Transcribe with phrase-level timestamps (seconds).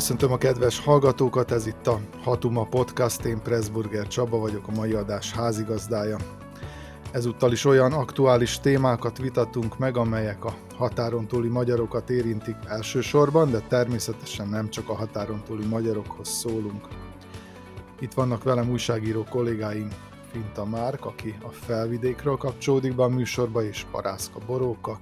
[0.00, 4.92] Köszöntöm a kedves hallgatókat, ez itt a Hatuma Podcast, én Pressburger Csaba vagyok, a mai
[4.92, 6.16] adás házigazdája.
[7.12, 13.58] Ezúttal is olyan aktuális témákat vitatunk meg, amelyek a határon túli magyarokat érintik elsősorban, de
[13.58, 16.88] természetesen nem csak a határon túli magyarokhoz szólunk.
[17.98, 19.88] Itt vannak velem újságíró kollégáim
[20.30, 24.98] Finta Márk, aki a felvidékről kapcsolódik be a műsorba, és Parászka Boróka,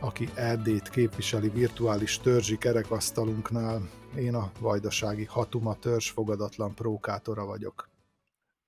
[0.00, 3.90] aki Erdélyt képviseli virtuális törzsi kerekasztalunknál.
[4.16, 7.88] Én a vajdasági Hatuma törzs fogadatlan prókátora vagyok.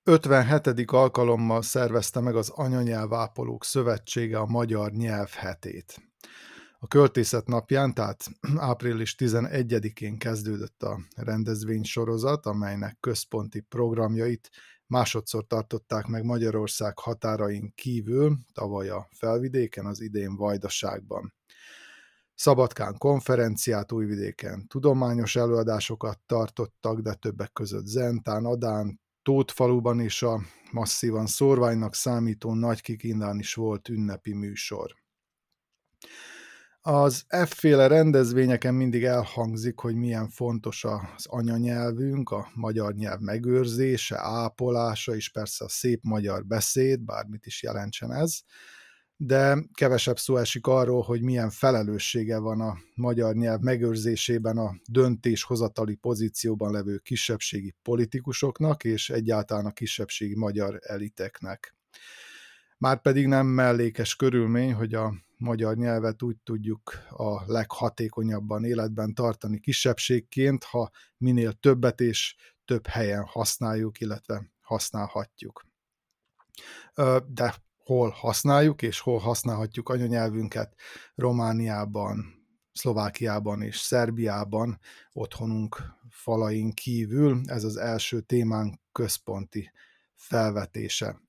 [0.03, 0.91] 57.
[0.91, 6.01] alkalommal szervezte meg az Anyanyelvápolók Szövetsége a Magyar Nyelv hetét.
[6.79, 8.25] A költészet napján, tehát
[8.57, 14.49] április 11-én kezdődött a rendezvénysorozat, amelynek központi programjait
[14.89, 21.33] másodszor tartották meg Magyarország határain kívül, tavaly a felvidéken, az idén Vajdaságban.
[22.35, 31.25] Szabadkán konferenciát, Újvidéken tudományos előadásokat tartottak, de többek között Zentán, Adán, Tótfaluban is a masszívan
[31.25, 34.95] szorványnak számító Nagykikindán is volt ünnepi műsor.
[36.81, 45.15] Az efféle rendezvényeken mindig elhangzik, hogy milyen fontos az anyanyelvünk, a magyar nyelv megőrzése, ápolása,
[45.15, 48.39] és persze a szép magyar beszéd, bármit is jelentsen ez,
[49.15, 55.95] de kevesebb szó esik arról, hogy milyen felelőssége van a magyar nyelv megőrzésében a döntéshozatali
[55.95, 61.75] pozícióban levő kisebbségi politikusoknak és egyáltalán a kisebbségi magyar eliteknek.
[62.77, 70.63] Márpedig nem mellékes körülmény, hogy a magyar nyelvet úgy tudjuk a leghatékonyabban életben tartani kisebbségként,
[70.63, 72.35] ha minél többet és
[72.65, 75.65] több helyen használjuk, illetve használhatjuk.
[77.27, 80.75] De hol használjuk, és hol használhatjuk anyanyelvünket
[81.15, 82.37] Romániában,
[82.73, 84.79] Szlovákiában és Szerbiában,
[85.11, 87.41] otthonunk falain kívül.
[87.45, 89.71] Ez az első témánk központi
[90.15, 91.21] felvetése.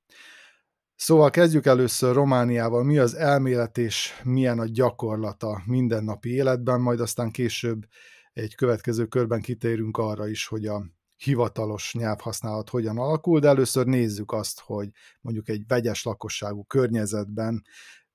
[1.03, 7.31] Szóval kezdjük először Romániával, mi az elmélet és milyen a gyakorlata mindennapi életben, majd aztán
[7.31, 7.87] később
[8.33, 10.84] egy következő körben kitérünk arra is, hogy a
[11.16, 14.91] hivatalos nyelvhasználat hogyan alakul, de először nézzük azt, hogy
[15.21, 17.65] mondjuk egy vegyes lakosságú környezetben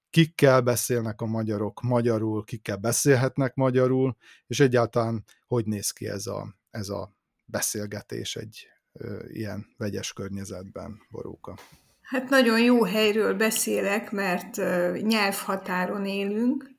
[0.09, 4.17] kikkel beszélnek a magyarok magyarul, kikkel beszélhetnek magyarul,
[4.47, 7.16] és egyáltalán hogy néz ki ez a, ez a
[7.46, 11.56] beszélgetés egy ö, ilyen vegyes környezetben, Boróka.
[12.05, 14.55] Hát nagyon jó helyről beszélek, mert
[15.01, 16.73] nyelvhatáron élünk,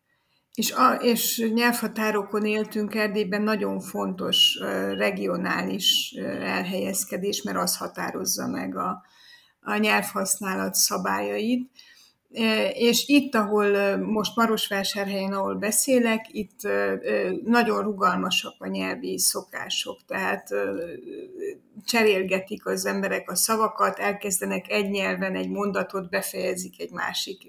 [0.54, 4.58] és, a, és nyelvhatárokon éltünk Erdélyben nagyon fontos
[4.96, 9.02] regionális elhelyezkedés, mert az határozza meg a,
[9.60, 11.70] a nyelvhasználat szabályait.
[12.72, 16.60] És itt, ahol most Marosvásárhelyen, ahol beszélek, itt
[17.44, 20.48] nagyon rugalmasak a nyelvi szokások, tehát
[21.84, 27.42] cserélgetik az emberek a szavakat, elkezdenek egy nyelven egy mondatot, befejezik egy másik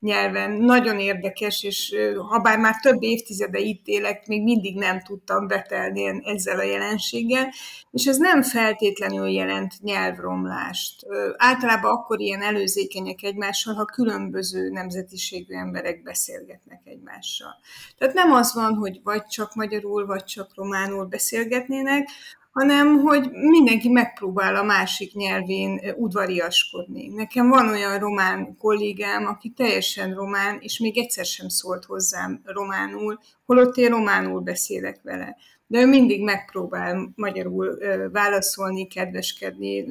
[0.00, 0.50] nyelven.
[0.50, 1.94] Nagyon érdekes, és
[2.28, 7.52] ha bár már több évtizede itt élek, még mindig nem tudtam betelni ezzel a jelenséggel,
[7.90, 11.06] és ez nem feltétlenül jelent nyelvromlást.
[11.36, 17.50] Általában akkor ilyen előzékenyek egymással, ha különböző nemzetiségű emberek beszélgetnek egymással.
[17.98, 22.08] Tehát nem az van, hogy vagy csak magyarul, vagy csak románul beszélgetnének,
[22.50, 27.08] hanem hogy mindenki megpróbál a másik nyelvén udvariaskodni.
[27.08, 33.18] Nekem van olyan román kollégám, aki teljesen román, és még egyszer sem szólt hozzám románul,
[33.46, 35.36] holott én románul beszélek vele.
[35.66, 37.78] De ő mindig megpróbál magyarul
[38.12, 39.84] válaszolni, kedveskedni.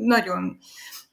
[0.00, 0.58] Nagyon,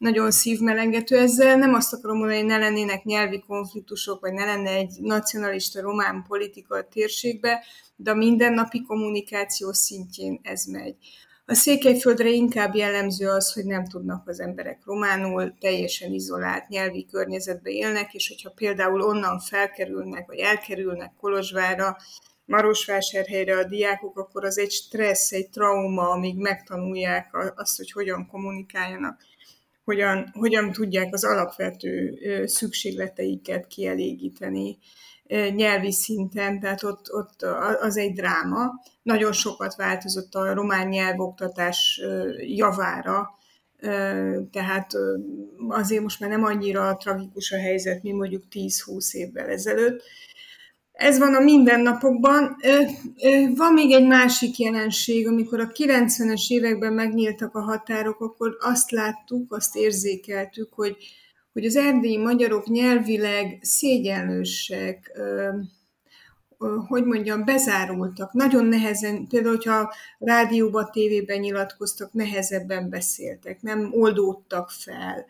[0.05, 1.57] nagyon szívmelengető ezzel.
[1.57, 6.25] Nem azt akarom mondani, hogy ne lennének nyelvi konfliktusok, vagy ne lenne egy nacionalista román
[6.27, 7.63] politika a térségbe,
[7.95, 10.95] de a mindennapi kommunikáció szintjén ez megy.
[11.45, 17.69] A Székelyföldre inkább jellemző az, hogy nem tudnak az emberek románul, teljesen izolált nyelvi környezetbe
[17.69, 21.97] élnek, és hogyha például onnan felkerülnek, vagy elkerülnek Kolozsvára,
[22.45, 29.21] Marosvásárhelyre a diákok, akkor az egy stressz, egy trauma, amíg megtanulják azt, hogy hogyan kommunikáljanak,
[29.85, 34.77] hogyan, hogyan tudják az alapvető szükségleteiket kielégíteni
[35.55, 37.41] nyelvi szinten, tehát ott, ott
[37.81, 38.71] az egy dráma.
[39.03, 42.01] Nagyon sokat változott a román nyelvoktatás
[42.37, 43.29] javára,
[44.51, 44.91] tehát
[45.67, 50.03] azért most már nem annyira tragikus a helyzet, mint mondjuk 10-20 évvel ezelőtt.
[50.95, 52.55] Ez van a mindennapokban.
[53.55, 59.53] Van még egy másik jelenség, amikor a 90-es években megnyíltak a határok, akkor azt láttuk,
[59.53, 60.97] azt érzékeltük, hogy
[61.55, 65.19] hogy az erdélyi magyarok nyelvileg szégyenlősek,
[66.87, 68.33] hogy mondjam, bezárultak.
[68.33, 75.25] Nagyon nehezen, például, hogyha rádióban, tévében nyilatkoztak, nehezebben beszéltek, nem oldódtak fel.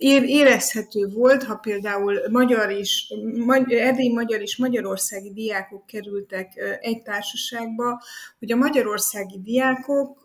[0.00, 3.12] Érezhető volt, ha például magyar is,
[3.68, 8.02] erdélyi magyar és magyarországi diákok kerültek egy társaságba,
[8.38, 10.18] hogy a magyarországi diákok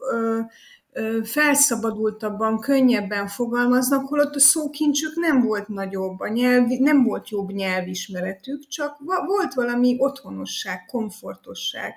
[1.24, 8.68] felszabadultabban, könnyebben fogalmaznak, holott a szókincsük nem volt nagyobb, a nyelv, nem volt jobb nyelvismeretük,
[8.68, 11.96] csak volt valami otthonosság, komfortosság.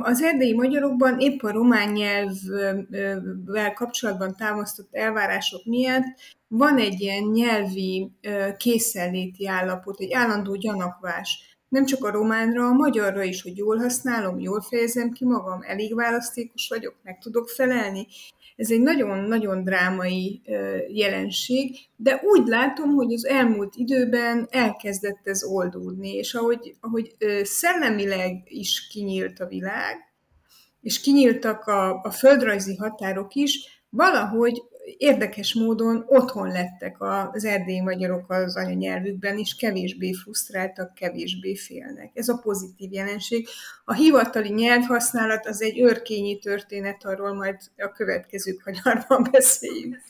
[0.00, 6.04] Az erdélyi magyarokban épp a román nyelvvel kapcsolatban támasztott elvárások miatt
[6.48, 8.10] van egy ilyen nyelvi
[8.56, 14.38] készenléti állapot, egy állandó gyanakvás nem csak a románra, a magyarra is, hogy jól használom,
[14.38, 18.06] jól fejezem ki magam, elég választékos vagyok, meg tudok felelni.
[18.56, 20.42] Ez egy nagyon-nagyon drámai
[20.88, 28.42] jelenség, de úgy látom, hogy az elmúlt időben elkezdett ez oldódni, és ahogy, ahogy szellemileg
[28.44, 29.96] is kinyílt a világ,
[30.80, 36.96] és kinyíltak a, a földrajzi határok is, valahogy érdekes módon otthon lettek
[37.32, 42.10] az erdélyi magyarok az anyanyelvükben, és kevésbé frusztráltak, kevésbé félnek.
[42.14, 43.48] Ez a pozitív jelenség.
[43.84, 50.00] A hivatali nyelvhasználat az egy örkényi történet, arról majd a következő kanyarban beszéljünk.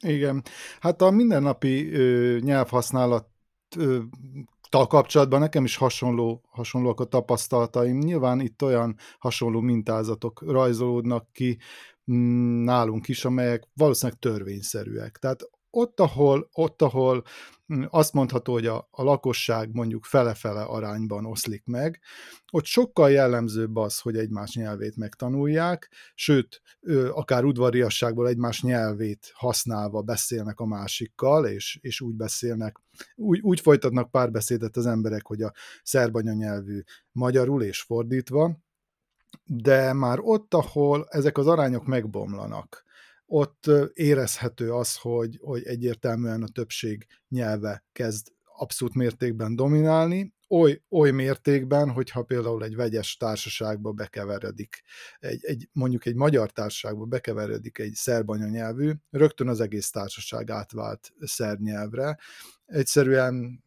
[0.00, 0.42] Igen.
[0.80, 3.26] Hát a mindennapi ö, nyelvhasználat
[3.76, 3.98] ö,
[4.68, 7.98] tal kapcsolatban nekem is hasonló, hasonlóak a tapasztalataim.
[7.98, 11.58] Nyilván itt olyan hasonló mintázatok rajzolódnak ki,
[12.64, 15.18] nálunk is, amelyek valószínűleg törvényszerűek.
[15.18, 17.24] Tehát ott, ahol, ott, ahol
[17.74, 22.00] mm, azt mondható, hogy a, a lakosság mondjuk fele-fele arányban oszlik meg,
[22.50, 26.62] ott sokkal jellemzőbb az, hogy egymás nyelvét megtanulják, sőt,
[27.10, 32.80] akár udvariasságból egymás nyelvét használva beszélnek a másikkal, és, és úgy beszélnek,
[33.14, 35.52] úgy, úgy folytatnak párbeszédet az emberek, hogy a
[35.82, 36.80] szerb anyanyelvű
[37.12, 38.58] magyarul és fordítva,
[39.44, 42.84] de már ott, ahol ezek az arányok megbomlanak,
[43.26, 48.26] ott érezhető az, hogy, hogy egyértelműen a többség nyelve kezd
[48.58, 54.82] abszolút mértékben dominálni, oly, oly mértékben, hogyha például egy vegyes társaságba bekeveredik,
[55.18, 61.12] egy, egy, mondjuk egy magyar társaságba bekeveredik egy szerb anyanyelvű, rögtön az egész társaság átvált
[61.20, 62.18] szerb nyelvre.
[62.66, 63.64] Egyszerűen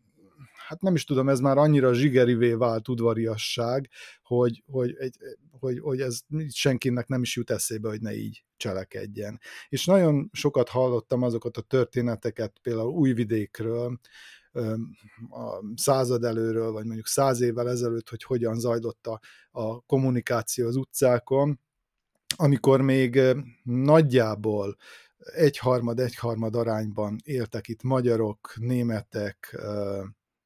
[0.72, 3.90] hát nem is tudom, ez már annyira zsigerivé vált udvariasság,
[4.24, 5.18] hogy, hogy, egy,
[5.60, 6.20] hogy, hogy ez
[6.50, 9.40] senkinek nem is jut eszébe, hogy ne így cselekedjen.
[9.70, 14.00] És nagyon sokat hallottam azokat a történeteket, például Újvidékről,
[15.30, 19.20] a század előről, vagy mondjuk száz évvel ezelőtt, hogy hogyan zajlott a,
[19.52, 21.60] a kommunikáció az utcákon,
[22.36, 23.22] amikor még
[23.64, 24.78] nagyjából
[25.18, 29.62] egyharmad-egyharmad arányban éltek itt magyarok, németek,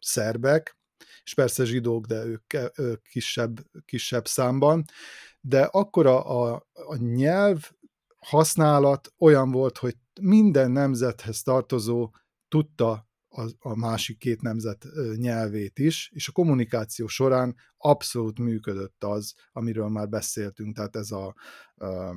[0.06, 0.78] szerbek,
[1.24, 2.54] és persze zsidók, de ők,
[3.02, 4.86] kisebb, kisebb számban,
[5.42, 7.72] de akkor a, a, a nyelv
[8.20, 12.10] használat olyan volt, hogy minden nemzethez tartozó
[12.48, 14.86] tudta a, a másik két nemzet
[15.16, 21.36] nyelvét is, és a kommunikáció során abszolút működött az, amiről már beszéltünk, tehát ez a,
[21.76, 22.14] a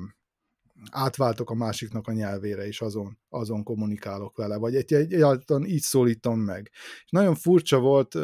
[0.91, 5.81] átváltok a másiknak a nyelvére, és azon, azon kommunikálok vele, vagy egy, egy, egyáltalán így
[5.81, 6.69] szólítom meg.
[7.03, 8.15] És nagyon furcsa volt,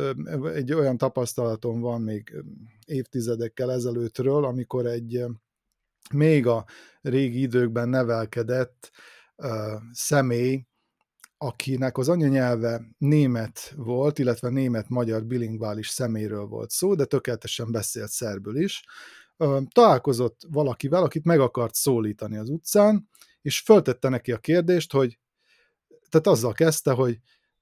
[0.53, 2.43] egy olyan tapasztalatom van még
[2.85, 5.25] évtizedekkel ezelőttről, amikor egy
[6.13, 6.65] még a
[7.01, 8.91] régi időkben nevelkedett
[9.35, 9.49] uh,
[9.91, 10.65] személy,
[11.37, 18.57] akinek az anyanyelve német volt, illetve német-magyar bilingvális szeméről volt szó, de tökéletesen beszélt szerbül
[18.57, 18.83] is,
[19.71, 23.09] találkozott valakivel, akit meg akart szólítani az utcán,
[23.41, 25.19] és föltette neki a kérdést, hogy
[26.09, 27.19] tehát azzal kezdte, hogy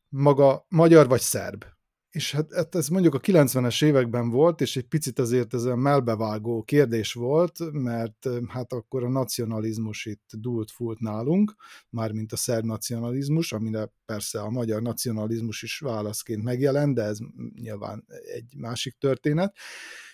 [0.09, 1.65] maga magyar vagy szerb.
[2.13, 5.75] És hát, hát ez mondjuk a 90-es években volt, és egy picit azért ez a
[5.75, 11.55] melbevágó kérdés volt, mert hát akkor a nacionalizmus itt dúlt fúlt nálunk,
[11.89, 17.17] mármint a szerb nacionalizmus, amire persze a magyar nacionalizmus is válaszként megjelent, de ez
[17.55, 19.55] nyilván egy másik történet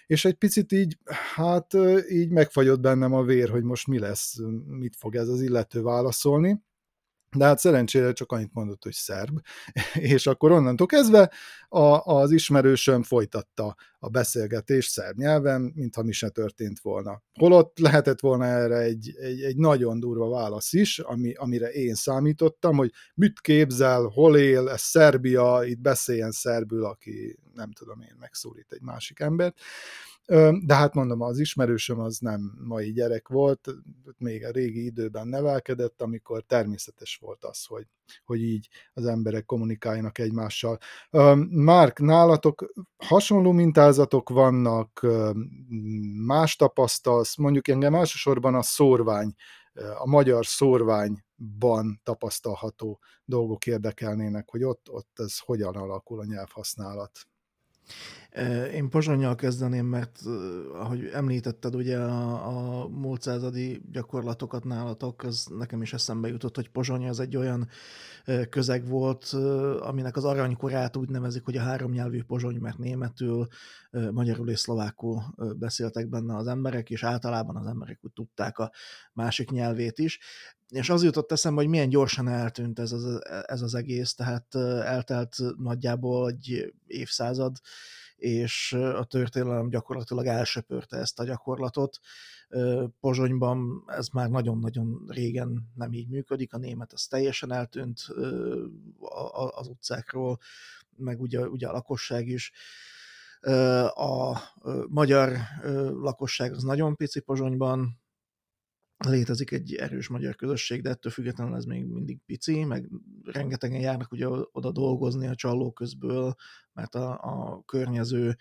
[0.08, 0.98] és egy picit így,
[1.36, 1.74] hát
[2.10, 4.38] így megfagyott bennem a vér, hogy most mi lesz,
[4.68, 6.62] mit fog ez az illető válaszolni.
[7.36, 9.40] De hát szerencsére csak annyit mondott, hogy szerb,
[10.14, 11.32] és akkor onnantól kezdve
[11.68, 17.22] a, az ismerősöm folytatta a beszélgetést szerb nyelven, mintha mi se történt volna.
[17.40, 22.76] Holott lehetett volna erre egy, egy, egy nagyon durva válasz is, ami, amire én számítottam,
[22.76, 28.72] hogy mit képzel, hol él, ez Szerbia, itt beszéljen szerbül, aki nem tudom én, megszólít
[28.72, 29.60] egy másik embert.
[30.66, 33.68] De hát mondom, az ismerősöm az nem mai gyerek volt,
[34.18, 37.88] még a régi időben nevelkedett, amikor természetes volt az, hogy,
[38.24, 40.78] hogy így az emberek kommunikáljanak egymással.
[41.50, 45.06] Márk, nálatok hasonló mintázatok vannak,
[46.26, 49.34] más tapasztalsz, mondjuk engem elsősorban a szórvány,
[49.98, 57.12] a magyar szórványban tapasztalható dolgok érdekelnének, hogy ott, ott ez hogyan alakul a nyelvhasználat.
[58.74, 60.20] Én Pozsonyjal kezdeném, mert
[60.74, 66.70] ahogy említetted ugye a, a múlt századi gyakorlatokat nálatok, az nekem is eszembe jutott, hogy
[66.70, 67.70] Pozsony az egy olyan
[68.50, 69.30] közeg volt,
[69.80, 73.48] aminek az aranykorát úgy nevezik, hogy a háromnyelvű Pozsony, mert németül,
[74.12, 75.24] magyarul és szlovákul
[75.58, 78.72] beszéltek benne az emberek, és általában az emberek úgy tudták a
[79.14, 80.20] másik nyelvét is.
[80.70, 85.36] És az jutott eszembe, hogy milyen gyorsan eltűnt ez az, ez az egész, tehát eltelt
[85.58, 87.58] nagyjából egy évszázad,
[88.16, 92.00] és a történelem gyakorlatilag elsöpörte ezt a gyakorlatot.
[93.00, 98.00] Pozsonyban ez már nagyon-nagyon régen nem így működik, a német az teljesen eltűnt
[99.56, 100.40] az utcákról,
[100.98, 102.52] meg ugye, ugye a lakosság is.
[103.94, 104.38] A
[104.88, 105.38] magyar
[105.94, 108.00] lakosság az nagyon pici Pozsonyban,
[109.08, 112.90] létezik egy erős magyar közösség, de ettől függetlenül ez még mindig pici, meg
[113.24, 116.36] rengetegen járnak ugye oda dolgozni a csalló közből,
[116.74, 118.36] mert a, a környező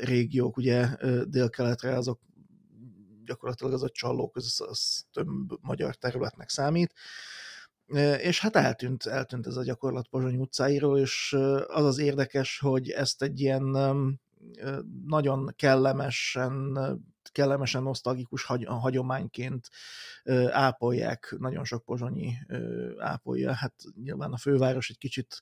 [0.00, 0.88] régiók ugye
[1.24, 2.20] délkeletre azok
[3.24, 5.28] gyakorlatilag az a csalló köz, az több
[5.60, 6.94] magyar területnek számít.
[8.18, 11.36] És hát eltűnt, eltűnt ez a gyakorlat Pozsony utcáiról, és
[11.66, 13.62] az az érdekes, hogy ezt egy ilyen
[15.04, 16.78] nagyon kellemesen
[17.38, 19.68] kellemesen nosztalgikus hagy, hagyományként
[20.50, 22.32] ápolják, nagyon sok pozsonyi
[22.98, 23.52] ápolja.
[23.52, 25.40] Hát nyilván a főváros egy kicsit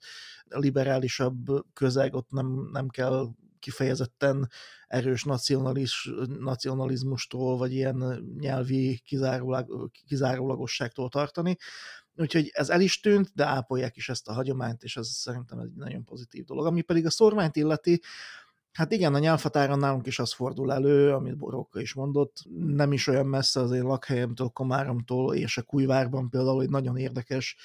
[0.49, 3.27] liberálisabb közeg, ott nem, nem kell
[3.59, 4.51] kifejezetten
[4.87, 11.57] erős nacionalis, nacionalizmustól, vagy ilyen nyelvi kizárólag, kizárólagosságtól tartani.
[12.17, 15.73] Úgyhogy ez el is tűnt, de ápolják is ezt a hagyományt, és ez szerintem egy
[15.75, 16.67] nagyon pozitív dolog.
[16.67, 18.01] Ami pedig a szormányt illeti,
[18.77, 23.07] Hát igen, a nyelvhatáron nálunk is az fordul elő, amit Boróka is mondott, nem is
[23.07, 27.57] olyan messze az én lakhelyemtől, Komáromtól és a Kújvárban például egy nagyon érdekes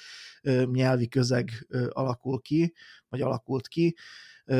[0.64, 2.74] nyelvi közeg alakul ki,
[3.08, 3.96] vagy alakult ki.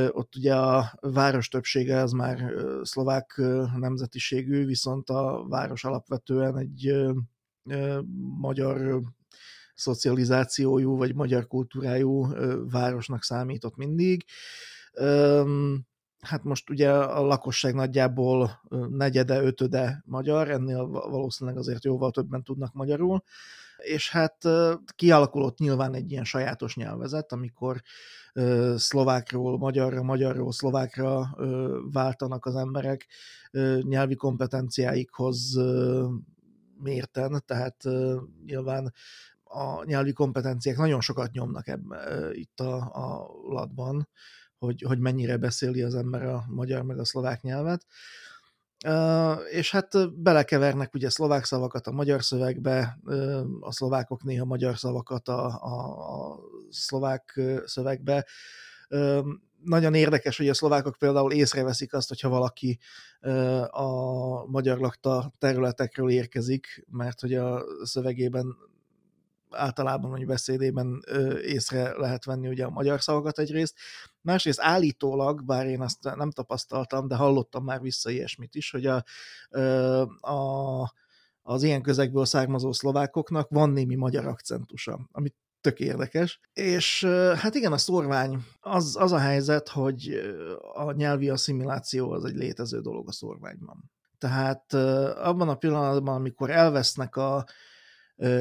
[0.08, 3.40] Ott ugye a város többsége az már szlovák
[3.76, 6.92] nemzetiségű, viszont a város alapvetően egy
[8.38, 9.02] magyar
[9.74, 12.26] szocializációjú, vagy magyar kultúrájú
[12.70, 14.24] városnak számított mindig
[16.22, 18.60] hát most ugye a lakosság nagyjából
[18.90, 23.22] negyede, ötöde magyar, ennél valószínűleg azért jóval többen tudnak magyarul,
[23.76, 24.44] és hát
[24.96, 27.82] kialakulott nyilván egy ilyen sajátos nyelvezet, amikor
[28.76, 31.36] szlovákról magyarra, magyarról szlovákra
[31.92, 33.06] váltanak az emberek
[33.82, 35.60] nyelvi kompetenciáikhoz
[36.82, 37.84] mérten, tehát
[38.46, 38.92] nyilván
[39.44, 44.08] a nyelvi kompetenciák nagyon sokat nyomnak ebben, itt a, a latban,
[44.62, 47.86] hogy, hogy mennyire beszéli az ember a magyar meg a szlovák nyelvet.
[49.50, 52.98] És hát belekevernek ugye szlovák szavakat a magyar szövegbe,
[53.60, 56.38] a szlovákok néha magyar szavakat a, a, a
[56.70, 58.26] szlovák szövegbe.
[59.64, 62.78] Nagyon érdekes, hogy a szlovákok például észreveszik azt, hogyha valaki
[63.70, 63.86] a
[64.46, 68.56] magyar lakta területekről érkezik, mert hogy a szövegében
[69.50, 71.04] általában, hogy beszédében
[71.42, 73.74] észre lehet venni ugye a magyar szavakat egyrészt.
[74.22, 79.04] Másrészt állítólag, bár én azt nem tapasztaltam, de hallottam már vissza ilyesmit is, hogy a,
[80.20, 80.92] a,
[81.42, 86.40] az ilyen közegből származó szlovákoknak van némi magyar akcentusa, amit tök érdekes.
[86.52, 87.04] És
[87.36, 90.20] hát igen, a szorvány, az, az a helyzet, hogy
[90.74, 93.90] a nyelvi asszimiláció az egy létező dolog a szorványban.
[94.18, 94.72] Tehát
[95.18, 97.44] abban a pillanatban, amikor elvesznek a,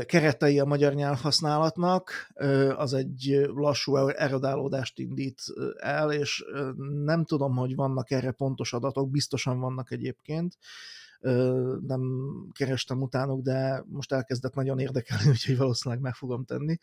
[0.06, 2.32] keretei a magyar nyelvhasználatnak,
[2.76, 5.42] az egy lassú erodálódást indít
[5.78, 6.44] el, és
[7.04, 10.58] nem tudom, hogy vannak erre pontos adatok, biztosan vannak egyébként,
[11.88, 12.02] nem
[12.52, 16.78] kerestem utánuk, de most elkezdett nagyon érdekelni, úgyhogy valószínűleg meg fogom tenni,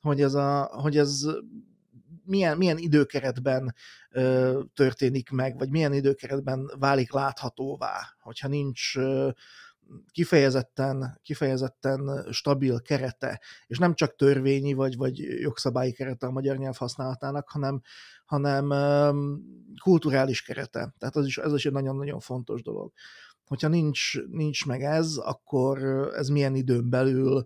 [0.00, 1.26] hogy ez, a, hogy ez
[2.24, 3.74] milyen, milyen időkeretben
[4.10, 9.30] ö, történik meg, vagy milyen időkeretben válik láthatóvá, hogyha nincs ö,
[10.10, 16.76] kifejezetten, kifejezetten stabil kerete, és nem csak törvényi vagy, vagy jogszabályi kerete a magyar nyelv
[16.76, 17.80] használatának, hanem,
[18.24, 18.72] hanem
[19.82, 20.94] kulturális kerete.
[20.98, 22.92] Tehát ez is, ez is egy nagyon-nagyon fontos dolog.
[23.44, 25.78] Hogyha nincs, nincs meg ez, akkor
[26.14, 27.44] ez milyen időn belül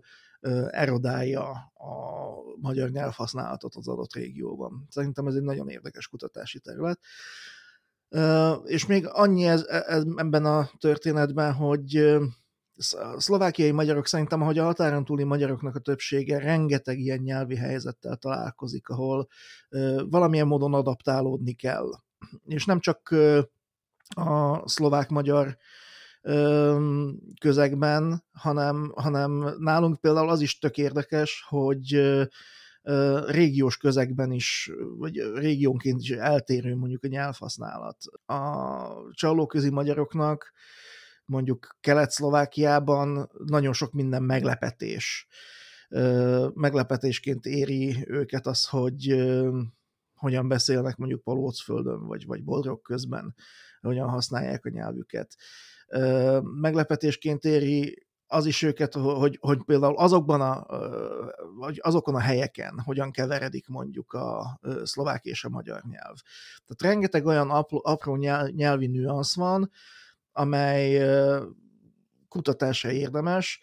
[0.69, 2.27] erodálja a
[2.59, 4.87] magyar nyelvhasználatot az adott régióban.
[4.89, 6.99] Szerintem ez egy nagyon érdekes kutatási terület.
[8.65, 11.95] És még annyi ez, ez, ebben a történetben, hogy
[12.91, 18.15] a szlovákiai magyarok szerintem, ahogy a határon túli magyaroknak a többsége rengeteg ilyen nyelvi helyzettel
[18.15, 19.27] találkozik, ahol
[20.09, 21.89] valamilyen módon adaptálódni kell.
[22.45, 23.15] És nem csak
[24.09, 25.57] a szlovák-magyar
[27.39, 32.17] közegben, hanem, hanem nálunk például az is tök érdekes, hogy
[33.25, 37.97] régiós közegben is, vagy régiónként is eltérő mondjuk a nyelvhasználat.
[38.25, 40.51] A csalóközi magyaroknak
[41.25, 45.27] mondjuk Kelet-Szlovákiában nagyon sok minden meglepetés.
[46.53, 49.15] Meglepetésként éri őket az, hogy
[50.15, 53.35] hogyan beszélnek mondjuk Palócföldön, vagy, vagy Bodrog közben,
[53.81, 55.35] hogyan használják a nyelvüket.
[56.41, 60.65] Meglepetésként éri az is őket, hogy, hogy például azokban a,
[61.55, 66.15] vagy azokon a helyeken hogyan keveredik mondjuk a szlovák és a magyar nyelv.
[66.65, 68.15] Tehát rengeteg olyan apró, apró
[68.51, 69.71] nyelvi nüansz van,
[70.31, 71.05] amely
[72.29, 73.59] kutatása érdemes.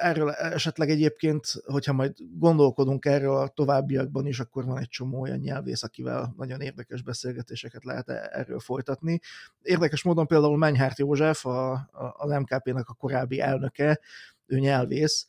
[0.00, 5.38] Erről esetleg egyébként, hogyha majd gondolkodunk erről a továbbiakban is, akkor van egy csomó olyan
[5.38, 9.20] nyelvész, akivel nagyon érdekes beszélgetéseket lehet e-, erről folytatni.
[9.62, 14.00] Érdekes módon például Menyhárt József, a, a, az MKP-nek a korábbi elnöke,
[14.46, 15.28] ő nyelvész,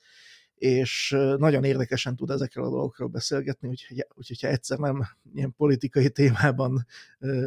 [0.62, 5.04] és nagyon érdekesen tud ezekről a dolgokról beszélgetni, úgyhogy, úgyhogy ha egyszer nem
[5.34, 6.86] ilyen politikai témában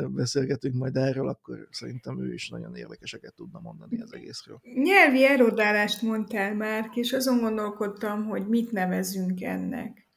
[0.09, 4.61] beszélgetünk majd erről, akkor szerintem ő is nagyon érdekeseket tudna mondani az egészről.
[4.75, 10.09] Nyelvi erodálást mondtál már, és azon gondolkodtam, hogy mit nevezünk ennek.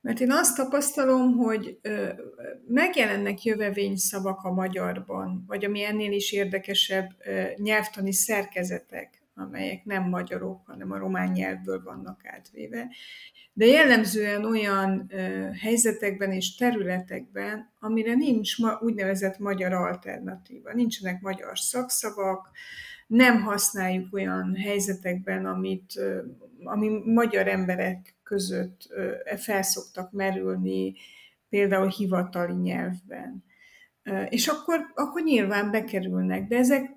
[0.00, 2.08] Mert én azt tapasztalom, hogy ö,
[2.68, 7.10] megjelennek jövevényszavak a magyarban, vagy ami ennél is érdekesebb
[7.56, 12.88] nyelvtani szerkezetek amelyek nem magyarok, hanem a román nyelvből vannak átvéve.
[13.52, 21.58] De jellemzően olyan ö, helyzetekben és területekben, amire nincs ma, úgynevezett magyar alternatíva, nincsenek magyar
[21.58, 22.50] szakszavak,
[23.06, 26.22] nem használjuk olyan helyzetekben, amit, ö,
[26.64, 30.94] ami magyar emberek között ö, felszoktak merülni,
[31.48, 33.44] például hivatali nyelvben.
[34.28, 36.90] És akkor, akkor nyilván bekerülnek, de ezek,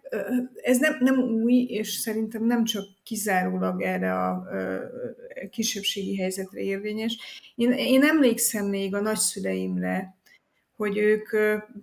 [0.62, 4.47] ez nem, nem új, és szerintem nem csak kizárólag erre a
[5.50, 7.17] kisebbségi helyzetre érvényes.
[7.56, 10.15] Én, én emlékszem még a nagyszüleimre,
[10.76, 11.30] hogy ők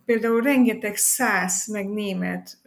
[0.04, 2.58] például rengeteg száz meg német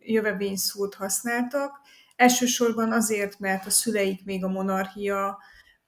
[0.00, 1.80] jövevényszót használtak,
[2.16, 5.38] elsősorban azért, mert a szüleik még a monarchia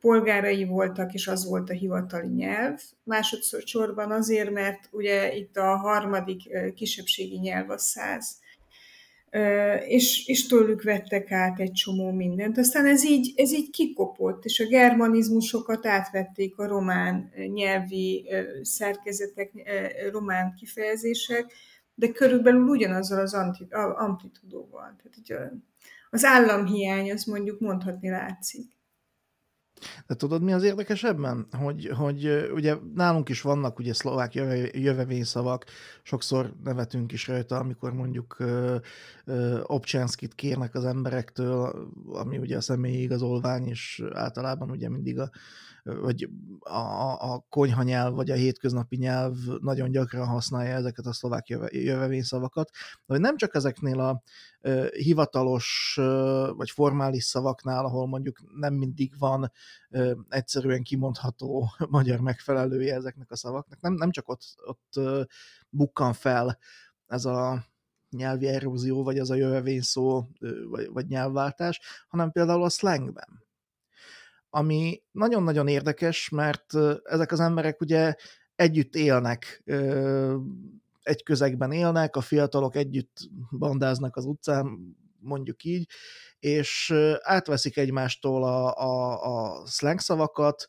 [0.04, 2.80] polgárai voltak, és az volt a hivatali nyelv.
[3.04, 6.40] Másodszorban azért, mert ugye itt a harmadik
[6.74, 8.42] kisebbségi nyelv a száz.
[9.86, 12.58] És, és tőlük vettek át egy csomó mindent.
[12.58, 18.28] Aztán ez így, ez így kikopott, és a germanizmusokat átvették a román nyelvi
[18.62, 19.52] szerkezetek,
[20.12, 21.52] román kifejezések,
[21.94, 23.34] de körülbelül ugyanazzal az
[23.96, 24.96] amplitudóval.
[25.02, 25.52] Tehát
[26.10, 28.73] az államhiány, az mondjuk mondhatni látszik.
[30.06, 31.46] De tudod, mi az érdekesebben?
[31.50, 35.64] Hogy, hogy ugye nálunk is vannak ugye szlovák jöve, jövevényszavak,
[36.02, 38.76] sokszor nevetünk is rajta, amikor mondjuk ö,
[39.24, 45.30] ö, Obcsánszkit kérnek az emberektől, ami ugye a személyi igazolvány, és általában ugye mindig a
[45.84, 46.28] vagy
[46.60, 51.68] a, a konyha nyelv, vagy a hétköznapi nyelv nagyon gyakran használja ezeket a szlovák jöve,
[51.70, 54.22] jövevényszavakat, de hogy nem csak ezeknél a
[54.60, 59.52] ö, hivatalos ö, vagy formális szavaknál, ahol mondjuk nem mindig van
[59.90, 65.22] ö, egyszerűen kimondható magyar megfelelője ezeknek a szavaknak, nem, nem csak ott, ott ö,
[65.70, 66.58] bukkan fel
[67.06, 67.64] ez a
[68.10, 70.28] nyelvi erózió, vagy az a jövevényszó,
[70.68, 73.43] vagy, vagy nyelvváltás, hanem például a slangben
[74.54, 78.14] ami nagyon-nagyon érdekes, mert ezek az emberek ugye
[78.56, 79.62] együtt élnek,
[81.02, 83.16] egy közegben élnek, a fiatalok együtt
[83.50, 84.78] bandáznak az utcán,
[85.18, 85.88] mondjuk így,
[86.38, 90.66] és átveszik egymástól a, a, a slang szavakat,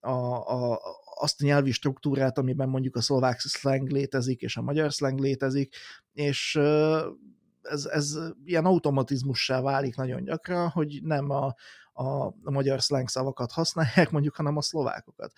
[0.00, 0.80] a, a,
[1.14, 5.74] azt a nyelvi struktúrát, amiben mondjuk a szlovák slang létezik, és a magyar slang létezik,
[6.12, 6.58] és
[7.62, 11.54] ez, ez ilyen automatizmussá válik nagyon gyakran, hogy nem a,
[11.92, 15.32] a, magyar slang szavakat használják, mondjuk, hanem a szlovákokat.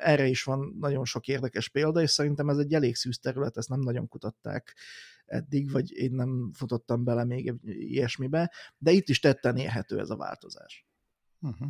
[0.00, 3.68] Erre is van nagyon sok érdekes példa, és szerintem ez egy elég szűz terület, ezt
[3.68, 4.76] nem nagyon kutatták
[5.26, 10.16] eddig, vagy én nem futottam bele még ilyesmibe, de itt is tetten érhető ez a
[10.16, 10.86] változás.
[11.40, 11.68] Uh-huh.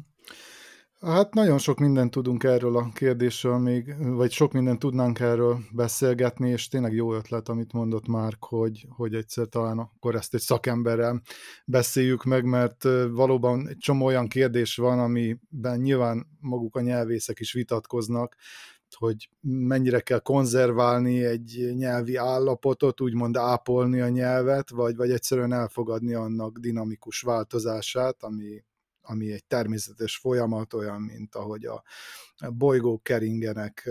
[1.05, 6.51] Hát nagyon sok mindent tudunk erről a kérdésről még, vagy sok mindent tudnánk erről beszélgetni,
[6.51, 11.23] és tényleg jó ötlet, amit mondott Márk, hogy, hogy egyszer talán akkor ezt egy szakemberrel
[11.65, 17.53] beszéljük meg, mert valóban egy csomó olyan kérdés van, amiben nyilván maguk a nyelvészek is
[17.53, 18.37] vitatkoznak,
[18.95, 26.15] hogy mennyire kell konzerválni egy nyelvi állapotot, úgymond ápolni a nyelvet, vagy, vagy egyszerűen elfogadni
[26.15, 28.65] annak dinamikus változását, ami,
[29.07, 31.83] ami egy természetes folyamat, olyan, mint ahogy a
[32.51, 33.89] bolygók keringenek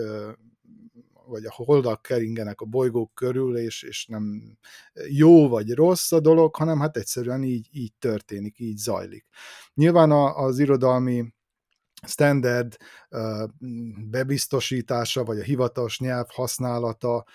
[1.26, 4.58] vagy a holdak keringenek a bolygók körül, és, és nem
[5.10, 9.26] jó vagy rossz a dolog, hanem hát egyszerűen így, így történik, így zajlik.
[9.74, 11.34] Nyilván az irodalmi
[12.06, 12.78] standard
[14.10, 17.26] bebiztosítása, vagy a hivatalos nyelv használata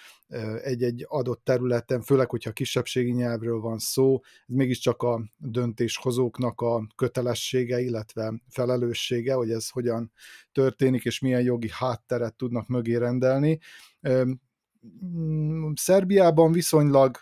[0.62, 7.80] egy-egy adott területen, főleg, hogyha kisebbségi nyelvről van szó, ez mégiscsak a döntéshozóknak a kötelessége,
[7.80, 10.12] illetve felelőssége, hogy ez hogyan
[10.52, 13.58] történik, és milyen jogi hátteret tudnak mögé rendelni.
[15.74, 17.16] Szerbiában viszonylag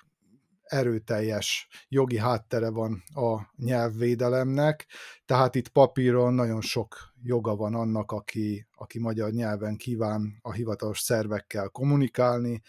[0.66, 4.86] erőteljes jogi háttere van a nyelvvédelemnek,
[5.24, 11.00] tehát itt papíron nagyon sok joga van annak, aki, aki magyar nyelven kíván a hivatalos
[11.00, 12.62] szervekkel kommunikálni,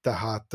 [0.00, 0.54] tehát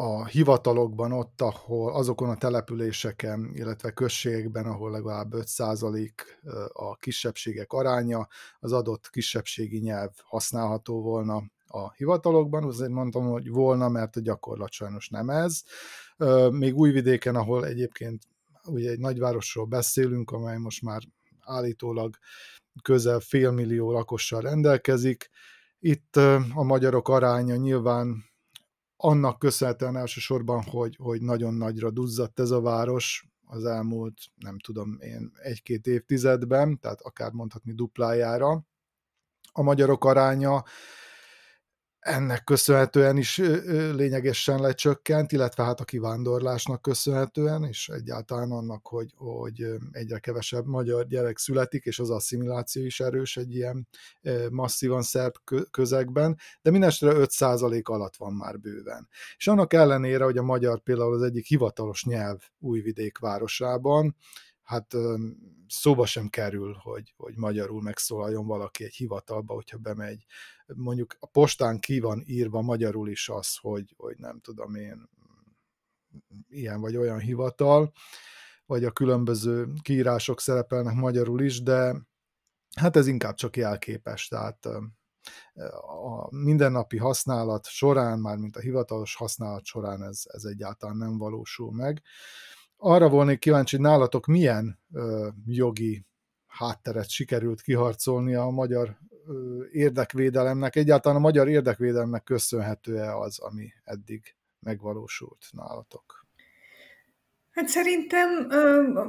[0.00, 6.10] a hivatalokban ott, ahol azokon a településeken, illetve községekben, ahol legalább 5%
[6.72, 13.88] a kisebbségek aránya, az adott kisebbségi nyelv használható volna a hivatalokban, azért mondtam, hogy volna,
[13.88, 15.62] mert a gyakorlat sajnos nem ez.
[16.50, 18.22] Még Újvidéken, ahol egyébként
[18.64, 21.02] ugye egy nagyvárosról beszélünk, amely most már
[21.40, 22.16] állítólag
[22.82, 25.30] közel félmillió lakossal rendelkezik.
[25.78, 26.16] Itt
[26.54, 28.24] a magyarok aránya nyilván
[28.96, 34.98] annak köszönhetően elsősorban, hogy, hogy nagyon nagyra duzzadt ez a város az elmúlt, nem tudom
[35.00, 38.66] én, egy-két évtizedben, tehát akár mondhatni duplájára.
[39.52, 40.64] A magyarok aránya
[42.08, 43.36] ennek köszönhetően is
[43.92, 51.06] lényegesen lecsökkent, illetve hát a kivándorlásnak köszönhetően, és egyáltalán annak, hogy, hogy egyre kevesebb magyar
[51.06, 53.88] gyerek születik, és az asszimiláció is erős egy ilyen
[54.50, 55.34] masszívan szerb
[55.70, 59.08] közegben, de mindestre 5% alatt van már bőven.
[59.36, 64.16] És annak ellenére, hogy a magyar például az egyik hivatalos nyelv Újvidék városában,
[64.68, 64.94] hát
[65.66, 70.24] szóba sem kerül, hogy, hogy magyarul megszólaljon valaki egy hivatalba, hogyha bemegy.
[70.66, 75.08] Mondjuk a postán ki van írva magyarul is az, hogy, hogy nem tudom én,
[76.48, 77.92] ilyen vagy olyan hivatal,
[78.66, 81.96] vagy a különböző kiírások szerepelnek magyarul is, de
[82.76, 84.66] hát ez inkább csak jelképes, tehát
[85.70, 91.72] a mindennapi használat során, már mint a hivatalos használat során ez, ez egyáltalán nem valósul
[91.72, 92.02] meg
[92.78, 96.04] arra volnék kíváncsi, hogy nálatok milyen ö, jogi
[96.46, 104.34] hátteret sikerült kiharcolni a magyar ö, érdekvédelemnek, egyáltalán a magyar érdekvédelemnek köszönhető-e az, ami eddig
[104.60, 106.26] megvalósult nálatok?
[107.50, 108.48] Hát szerintem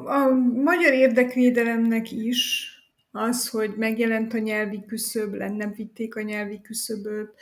[0.05, 0.29] a
[0.63, 2.67] magyar érdekvédelemnek is
[3.11, 7.33] az, hogy megjelent a nyelvi küszöb, nem vitték a nyelvi küszöböt,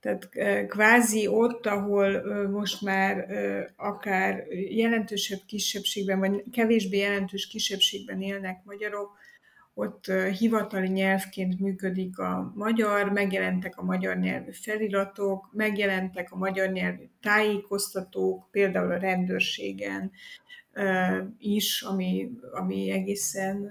[0.00, 0.28] tehát
[0.68, 3.26] kvázi ott, ahol most már
[3.76, 9.16] akár jelentősebb kisebbségben, vagy kevésbé jelentős kisebbségben élnek magyarok,
[9.74, 10.06] ott
[10.38, 18.48] hivatali nyelvként működik a magyar, megjelentek a magyar nyelvű feliratok, megjelentek a magyar nyelvű tájékoztatók,
[18.50, 20.10] például a rendőrségen
[21.38, 23.70] is, ami, ami egészen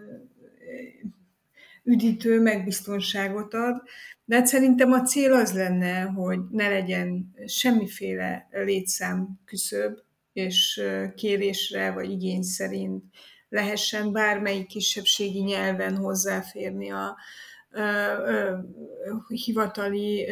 [1.88, 3.82] üdítő, megbiztonságot ad,
[4.26, 9.98] de hát szerintem a cél az lenne, hogy ne legyen semmiféle létszám küszöb,
[10.34, 10.82] és
[11.16, 13.04] kérésre vagy igény szerint
[13.50, 17.18] lehessen bármelyik kisebbségi nyelven hozzáférni a,
[19.28, 20.28] hivatali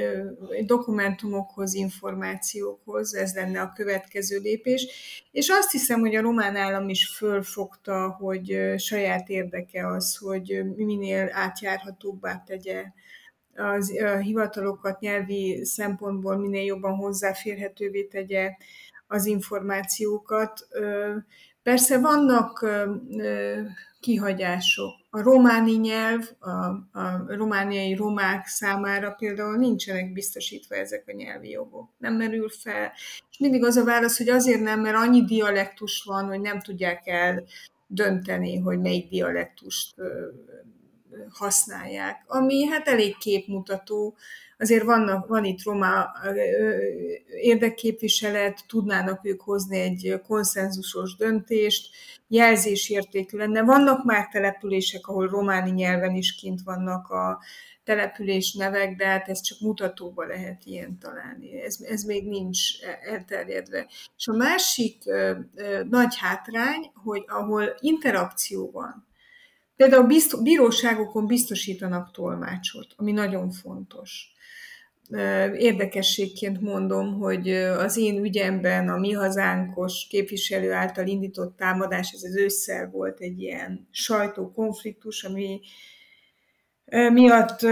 [0.66, 4.88] dokumentumokhoz, információkhoz, ez lenne a következő lépés.
[5.32, 11.30] És azt hiszem, hogy a román állam is fölfogta, hogy saját érdeke az, hogy minél
[11.34, 12.84] átjárhatóbbá tegye
[13.56, 18.56] az a hivatalokat nyelvi szempontból minél jobban hozzáférhetővé tegye
[19.08, 20.68] az információkat.
[21.64, 22.66] Persze vannak
[24.06, 24.94] kihagyások.
[25.10, 26.50] A románi nyelv, a,
[27.00, 31.90] a romániai romák számára például nincsenek biztosítva ezek a nyelvi jogok.
[31.98, 32.92] Nem merül fel.
[33.32, 37.08] És mindig az a válasz, hogy azért nem, mert annyi dialektus van, hogy nem tudják
[37.08, 37.44] el
[37.88, 39.96] dönteni, hogy melyik dialektust
[41.30, 44.16] használják, ami hát elég képmutató.
[44.58, 46.12] Azért vannak, van itt roma
[47.42, 51.90] érdekképviselet, tudnának ők hozni egy konszenzusos döntést,
[52.28, 53.62] jelzésértékű lenne.
[53.62, 57.40] Vannak már települések, ahol románi nyelven is kint vannak a
[57.86, 61.62] település nevek, de hát ez csak mutatóba lehet ilyen találni.
[61.62, 62.60] Ez, ez még nincs
[63.10, 63.88] elterjedve.
[64.18, 69.06] És a másik ö, ö, nagy hátrány, hogy ahol interakció van,
[69.76, 74.34] Például bizt, bíróságokon biztosítanak tolmácsot, ami nagyon fontos.
[75.58, 82.36] Érdekességként mondom, hogy az én ügyemben a mi hazánkos képviselő által indított támadás, ez az
[82.36, 85.60] ősszel volt egy ilyen sajtókonfliktus, ami
[86.86, 87.64] miatt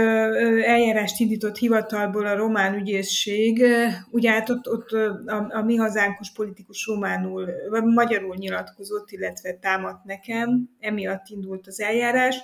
[0.62, 3.64] eljárást indított hivatalból a román ügyészség,
[4.10, 4.90] ugye hát ott, ott
[5.26, 11.80] a, a mi hazánkos politikus románul, vagy magyarul nyilatkozott, illetve támadt nekem, emiatt indult az
[11.80, 12.36] eljárás,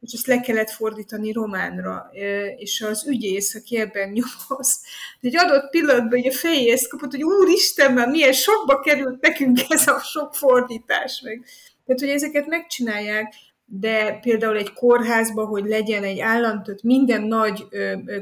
[0.00, 2.10] és ezt le kellett fordítani románra,
[2.56, 4.80] és az ügyész, aki ebben nyomoz,
[5.20, 9.86] egy adott pillanatban hogy a fejéhez kapott, hogy úristen, már milyen sokba került nekünk ez
[9.86, 11.44] a sok fordítás meg.
[11.86, 17.64] Tehát, hogy ezeket megcsinálják, de például egy kórházban, hogy legyen egy államtött, minden nagy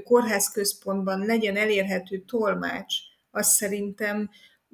[0.05, 2.95] kórházközpontban legyen elérhető tolmács,
[3.31, 4.31] az szerintem,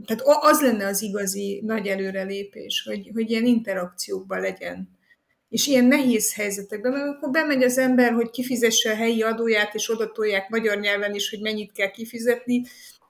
[0.06, 4.96] tehát az lenne az igazi nagy előrelépés, hogy, hogy ilyen interakciókban legyen.
[5.48, 10.12] És ilyen nehéz helyzetekben, mert bemegy az ember, hogy kifizesse a helyi adóját, és oda
[10.12, 12.62] tolják magyar nyelven is, hogy mennyit kell kifizetni,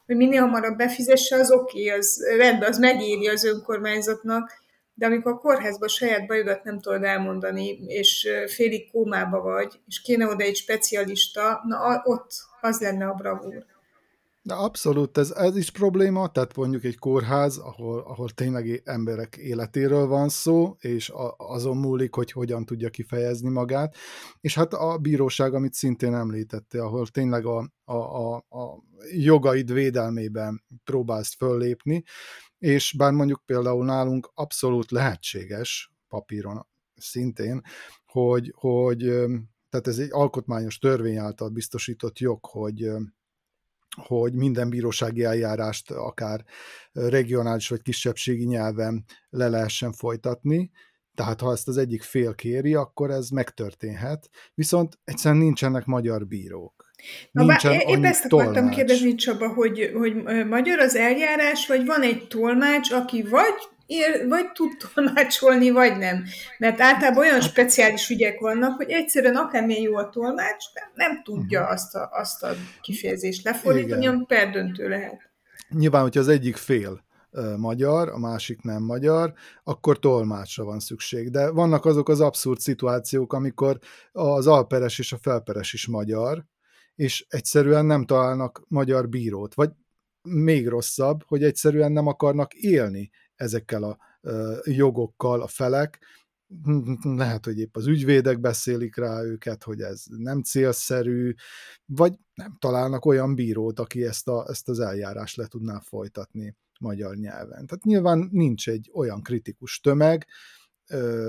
[0.07, 4.67] hogy minél hamarabb befizesse, az oké, okay, az rendben, az megéri az önkormányzatnak,
[4.99, 10.27] de amikor a kórházban saját bajodat nem tudod elmondani, és félig kómába vagy, és kéne
[10.27, 12.31] oda egy specialista, na ott
[12.61, 13.65] az lenne a bravúr.
[14.43, 20.07] De abszolút, ez, ez is probléma, tehát mondjuk egy kórház, ahol, ahol tényleg emberek életéről
[20.07, 23.95] van szó, és a, azon múlik, hogy hogyan tudja kifejezni magát,
[24.41, 28.83] és hát a bíróság, amit szintén említette, ahol tényleg a, a, a, a
[29.13, 32.05] jogaid védelmében próbálsz föllépni,
[32.59, 36.67] és bár mondjuk például nálunk abszolút lehetséges papíron
[36.97, 37.63] szintén,
[38.07, 38.99] hogy, hogy
[39.71, 42.91] tehát ez egy alkotmányos törvény által biztosított jog, hogy
[43.97, 46.45] hogy minden bírósági eljárást akár
[46.93, 50.71] regionális vagy kisebbségi nyelven le lehessen folytatni,
[51.15, 56.78] tehát ha ezt az egyik fél kéri, akkor ez megtörténhet, viszont egyszerűen nincsenek magyar bírók.
[57.31, 58.75] Nincsen bár, épp ezt akartam tolmács.
[58.75, 60.15] kérdezni, Csaba, hogy, hogy
[60.49, 63.55] magyar az eljárás, vagy van egy tolmács, aki vagy
[63.87, 66.25] ér, vagy tud tolmácsolni, vagy nem.
[66.59, 71.75] Mert általában olyan speciális ügyek vannak, hogy egyszerűen akármilyen jó a tolmács, nem tudja uh-huh.
[71.75, 75.31] azt, a, azt a kifejezést lefordítani, ami perdöntő lehet.
[75.69, 77.07] Nyilván, hogyha az egyik fél
[77.57, 79.33] magyar, a másik nem magyar,
[79.65, 81.31] akkor tolmácsra van szükség.
[81.31, 83.79] De vannak azok az abszurd szituációk, amikor
[84.13, 86.45] az alperes és a felperes is magyar,
[86.99, 89.71] és egyszerűen nem találnak magyar bírót, vagy
[90.23, 93.99] még rosszabb, hogy egyszerűen nem akarnak élni ezekkel a
[94.65, 95.99] jogokkal a felek,
[97.03, 101.35] lehet, hogy épp az ügyvédek beszélik rá őket, hogy ez nem célszerű,
[101.85, 107.17] vagy nem találnak olyan bírót, aki ezt, a, ezt az eljárást le tudná folytatni magyar
[107.17, 107.67] nyelven.
[107.67, 110.27] Tehát nyilván nincs egy olyan kritikus tömeg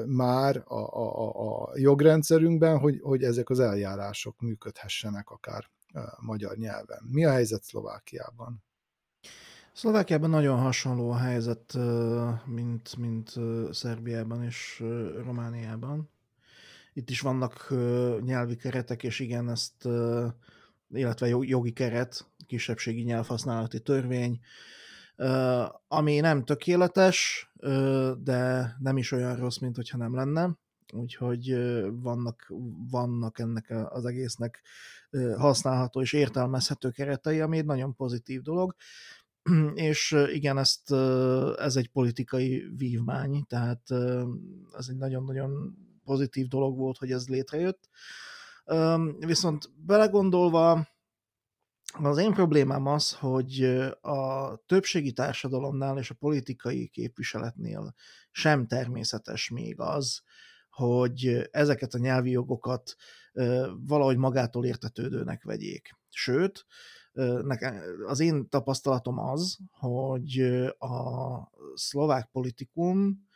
[0.06, 5.70] már a, a, a jogrendszerünkben, hogy, hogy ezek az eljárások működhessenek akár
[6.20, 7.08] magyar nyelven.
[7.12, 8.64] Mi a helyzet Szlovákiában?
[9.74, 11.78] Szlovákiában nagyon hasonló a helyzet,
[12.46, 13.34] mint, mint
[13.72, 14.84] Szerbiában és
[15.24, 16.10] Romániában.
[16.94, 17.74] Itt is vannak
[18.22, 19.88] nyelvi keretek, és igen, ezt,
[20.90, 24.40] illetve jogi keret, kisebbségi nyelvhasználati törvény,
[25.88, 27.52] ami nem tökéletes,
[28.20, 30.58] de nem is olyan rossz, mint hogyha nem lenne.
[30.94, 31.58] Úgyhogy
[31.92, 32.54] vannak,
[32.90, 34.62] vannak ennek az egésznek
[35.38, 38.76] használható és értelmezhető keretei, ami egy nagyon pozitív dolog.
[39.74, 40.92] És igen, ezt,
[41.58, 43.92] ez egy politikai vívmány, tehát
[44.78, 47.90] ez egy nagyon-nagyon pozitív dolog volt, hogy ez létrejött.
[49.20, 50.88] Viszont belegondolva,
[51.94, 53.64] az én problémám az, hogy
[54.02, 57.94] a többségi társadalomnál és a politikai képviseletnél
[58.32, 60.22] sem természetes még az,
[60.70, 62.96] hogy ezeket a nyelvi jogokat
[63.76, 65.98] valahogy magától értetődőnek vegyék.
[66.10, 66.66] Sőt,
[68.06, 70.40] az én tapasztalatom az, hogy
[70.78, 71.38] a
[71.74, 73.28] szlovák politikum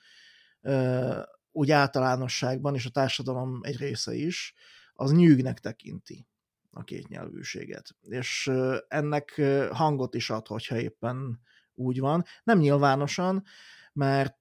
[1.52, 4.54] úgy általánosságban, és a társadalom egy része is,
[4.94, 6.28] az nyűgnek tekinti
[6.74, 7.96] a kétnyelvűséget.
[8.02, 8.52] És
[8.88, 11.40] ennek hangot is ad, hogyha éppen
[11.76, 12.24] úgy van.
[12.44, 13.44] Nem nyilvánosan,
[13.94, 14.38] mert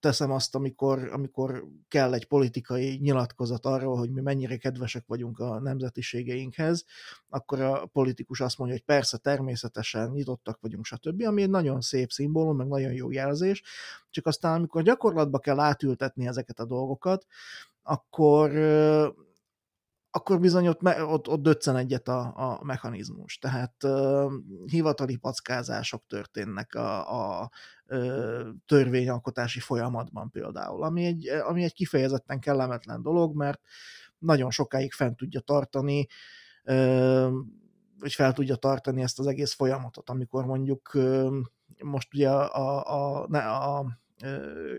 [0.00, 5.60] teszem azt, amikor, amikor kell egy politikai nyilatkozat arról, hogy mi mennyire kedvesek vagyunk a
[5.60, 6.84] nemzetiségeinkhez,
[7.28, 12.10] akkor a politikus azt mondja, hogy persze, természetesen nyitottak vagyunk, stb., ami egy nagyon szép
[12.10, 13.62] szimbólum, meg nagyon jó jelzés,
[14.10, 17.26] csak aztán amikor gyakorlatba kell átültetni ezeket a dolgokat,
[17.82, 18.50] akkor
[20.10, 23.38] akkor bizony ott, ott, ott döccen egyet a, a mechanizmus.
[23.38, 24.32] Tehát uh,
[24.66, 27.50] hivatali packázások történnek a, a
[27.86, 33.60] uh, törvényalkotási folyamatban például, ami egy, ami egy kifejezetten kellemetlen dolog, mert
[34.18, 36.06] nagyon sokáig fent tudja tartani,
[36.64, 37.30] uh,
[37.98, 41.34] vagy fel tudja tartani ezt az egész folyamatot, amikor mondjuk uh,
[41.82, 43.98] most ugye a, a, a, a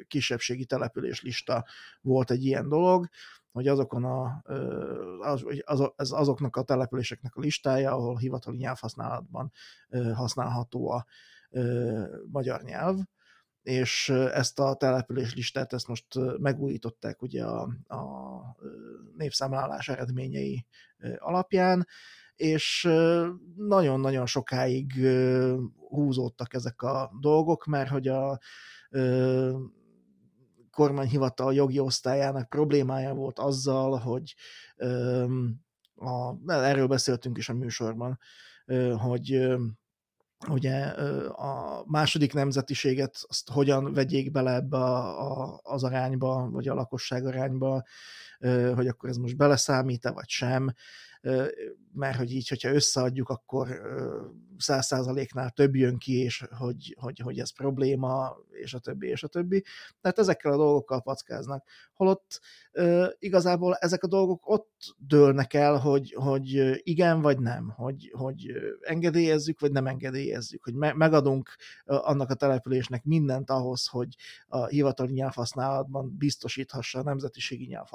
[0.08, 1.66] kisebbségi település lista
[2.02, 3.08] volt egy ilyen dolog,
[3.52, 4.42] hogy azokon a,
[5.20, 9.52] az, az, azoknak a településeknek a listája, ahol hivatali nyelvhasználatban
[10.14, 11.06] használható a
[12.32, 12.98] magyar nyelv,
[13.62, 16.06] és ezt a település listát, ezt most
[16.38, 18.02] megújították ugye a, a
[19.18, 20.66] népszámlálás eredményei
[21.18, 21.88] alapján,
[22.36, 22.90] és
[23.56, 25.08] nagyon-nagyon sokáig
[25.90, 28.40] húzódtak ezek a dolgok, mert hogy a
[30.72, 34.36] kormányhivatal jogi osztályának problémája volt azzal, hogy
[35.96, 38.20] a, erről beszéltünk is a műsorban,
[38.98, 39.58] hogy
[40.50, 40.86] ugye
[41.28, 47.26] a második nemzetiséget azt hogyan vegyék bele ebbe a, a, az arányba, vagy a lakosság
[47.26, 47.84] arányba,
[48.76, 50.74] hogy akkor ez most beleszámít-e, vagy sem.
[51.94, 53.82] Mert hogy így, hogyha összeadjuk, akkor
[54.62, 59.24] száz százaléknál több jön ki, és hogy, hogy, hogy ez probléma, és a többi, és
[59.24, 59.64] a többi.
[60.02, 61.64] Tehát ezekkel a dolgokkal packáznak.
[61.94, 62.40] Holott
[63.20, 69.60] igazából ezek a dolgok ott dőlnek el, hogy, hogy igen vagy nem, hogy, hogy engedélyezzük,
[69.60, 74.16] vagy nem engedélyezzük, hogy megadunk annak a településnek mindent ahhoz, hogy
[74.48, 77.88] a hivatali nyelvhasználatban biztosíthassa a nemzetiségi nyelv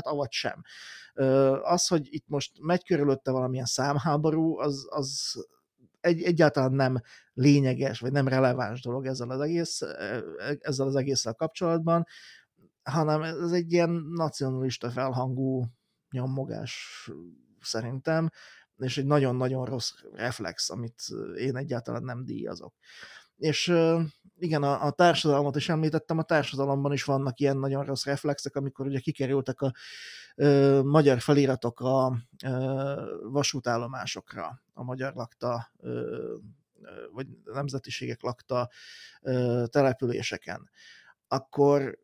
[0.00, 0.62] avagy sem.
[1.62, 5.46] Az, hogy itt most megy körülötte valamilyen számháború, az, az
[6.06, 7.00] egy, egyáltalán nem
[7.32, 9.80] lényeges, vagy nem releváns dolog ezzel az, egész,
[10.60, 12.06] ezzel az egésszel kapcsolatban,
[12.82, 15.64] hanem ez egy ilyen nacionalista felhangú
[16.10, 17.08] nyomogás
[17.60, 18.30] szerintem,
[18.76, 21.02] és egy nagyon-nagyon rossz reflex, amit
[21.36, 22.74] én egyáltalán nem díjazok.
[23.36, 23.74] És
[24.38, 28.86] igen, a, a társadalmat is említettem, a társadalomban is vannak ilyen nagyon rossz reflexek, amikor
[28.86, 29.72] ugye kikerültek a
[30.34, 36.34] ö, magyar feliratok a ö, vasútállomásokra, a magyar lakta, ö,
[37.12, 38.70] vagy nemzetiségek lakta
[39.22, 40.70] ö, településeken,
[41.28, 41.98] akkor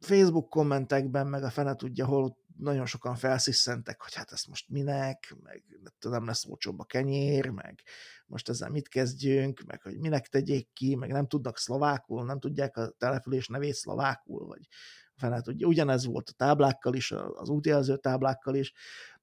[0.00, 5.34] Facebook kommentekben, meg a fene tudja, hol nagyon sokan felsziszentek, hogy hát ezt most minek,
[5.42, 5.62] meg
[6.00, 7.82] nem lesz olcsóbb a kenyér, meg
[8.26, 12.76] most ezzel mit kezdjünk, meg hogy minek tegyék ki, meg nem tudnak szlovákul, nem tudják
[12.76, 14.68] a település nevét szlovákul, vagy
[15.16, 15.66] fene tudja.
[15.66, 18.72] Ugyanez volt a táblákkal is, az útjelző táblákkal is,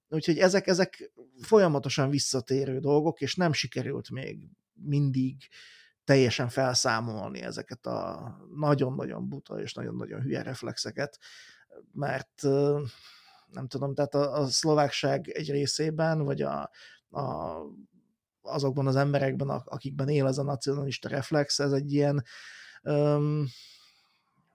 [0.07, 1.11] úgyhogy ezek, ezek
[1.41, 5.47] folyamatosan visszatérő dolgok, és nem sikerült még mindig
[6.03, 11.19] teljesen felszámolni ezeket a nagyon-nagyon buta és nagyon-nagyon hülye reflexeket,
[11.91, 12.41] mert
[13.47, 16.69] nem tudom, tehát a, a szlovákság egy részében, vagy a,
[17.09, 17.55] a,
[18.41, 22.23] azokban az emberekben, akikben él ez a nacionalista reflex, ez egy ilyen
[22.84, 23.45] um,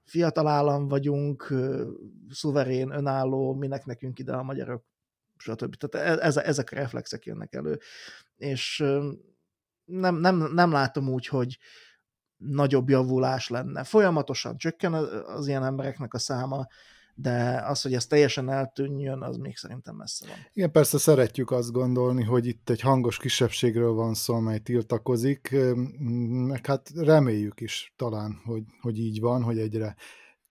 [0.05, 1.55] fiatal állam vagyunk,
[2.31, 4.85] szuverén, önálló, minek nekünk ide a magyarok,
[5.37, 5.75] stb.
[5.75, 7.79] Tehát e, ez, ezek a reflexek jönnek elő,
[8.37, 8.85] és
[9.85, 11.59] nem, nem, nem látom úgy, hogy
[12.37, 13.85] nagyobb javulás lenne.
[13.85, 16.67] Folyamatosan csökken az ilyen embereknek a száma,
[17.19, 20.37] de az, hogy ez teljesen eltűnjön, az még szerintem messze van.
[20.53, 25.55] Igen, persze szeretjük azt gondolni, hogy itt egy hangos kisebbségről van szó, amely tiltakozik,
[26.47, 29.97] meg hát reméljük is talán, hogy, hogy így van, hogy egyre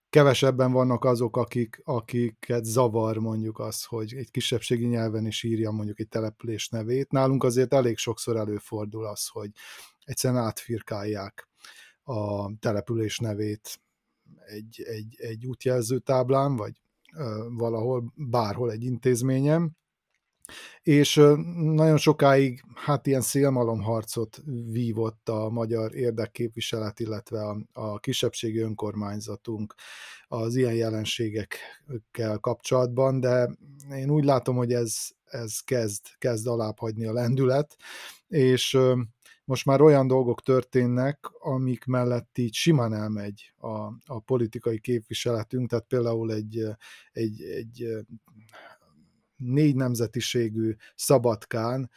[0.08, 6.00] kevesebben vannak azok, akik, akiket zavar mondjuk az, hogy egy kisebbségi nyelven is írja mondjuk
[6.00, 7.10] egy település nevét.
[7.10, 9.50] Nálunk azért elég sokszor előfordul az, hogy
[10.04, 11.48] egyszerűen átfirkálják
[12.02, 13.80] a település nevét
[14.46, 16.80] egy, egy, egy útjelző táblán, vagy
[17.48, 19.76] valahol, bárhol egy intézményem,
[20.82, 21.14] és
[21.54, 29.74] nagyon sokáig hát ilyen szélmalomharcot vívott a magyar érdekképviselet, illetve a, a kisebbségi önkormányzatunk
[30.28, 33.50] az ilyen jelenségekkel kapcsolatban, de
[33.90, 37.76] én úgy látom, hogy ez, ez kezd, kezd alábbhagyni a lendület,
[38.28, 38.78] és
[39.46, 43.68] most már olyan dolgok történnek, amik mellett így simán elmegy a,
[44.06, 46.64] a politikai képviseletünk, tehát például egy,
[47.12, 48.06] egy, egy
[49.36, 51.90] négy nemzetiségű szabadkán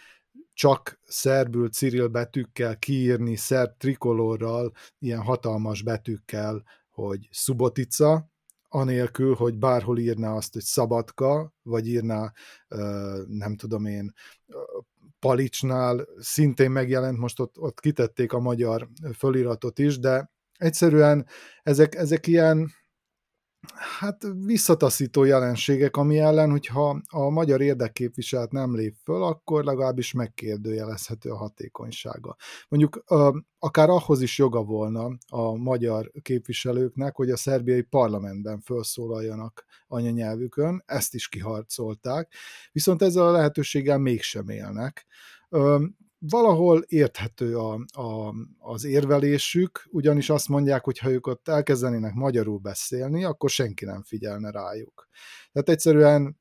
[0.54, 8.30] csak szerbül Cyril betűkkel kiírni, szerb trikolorral, ilyen hatalmas betűkkel, hogy Subotica,
[8.70, 12.34] anélkül, hogy bárhol írná azt, hogy Szabadka, vagy írná,
[13.28, 14.14] nem tudom én,
[15.20, 21.28] Palicsnál szintén megjelent, most ott, ott kitették a magyar föliratot is, de egyszerűen
[21.64, 22.72] ezek, ezek ilyen
[24.00, 31.30] hát visszataszító jelenségek, ami ellen, hogyha a magyar érdekképviselet nem lép föl, akkor legalábbis megkérdőjelezhető
[31.30, 32.36] a hatékonysága.
[32.68, 33.04] Mondjuk
[33.60, 41.14] akár ahhoz is joga volna a magyar képviselőknek, hogy a szerbiai parlamentben felszólaljanak anyanyelvükön, ezt
[41.14, 42.34] is kiharcolták,
[42.72, 45.06] viszont ezzel a lehetőséggel mégsem élnek
[46.20, 52.58] valahol érthető a, a, az érvelésük, ugyanis azt mondják, hogy ha ők ott elkezdenének magyarul
[52.58, 55.08] beszélni, akkor senki nem figyelne rájuk.
[55.52, 56.38] Tehát egyszerűen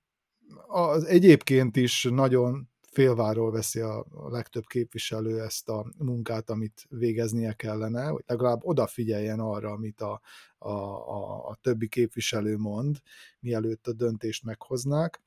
[0.67, 8.07] az egyébként is nagyon félváról veszi a, legtöbb képviselő ezt a munkát, amit végeznie kellene,
[8.07, 10.21] hogy legalább odafigyeljen arra, amit a,
[10.59, 12.97] a, a, a többi képviselő mond,
[13.41, 15.23] mielőtt a döntést meghoznák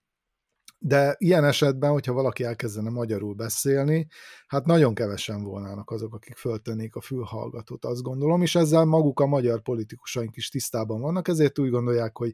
[0.84, 4.08] de ilyen esetben, hogyha valaki elkezdene magyarul beszélni,
[4.48, 9.26] hát nagyon kevesen volnának azok, akik föltennék a fülhallgatót, azt gondolom, és ezzel maguk a
[9.26, 12.32] magyar politikusaink is tisztában vannak, ezért úgy gondolják, hogy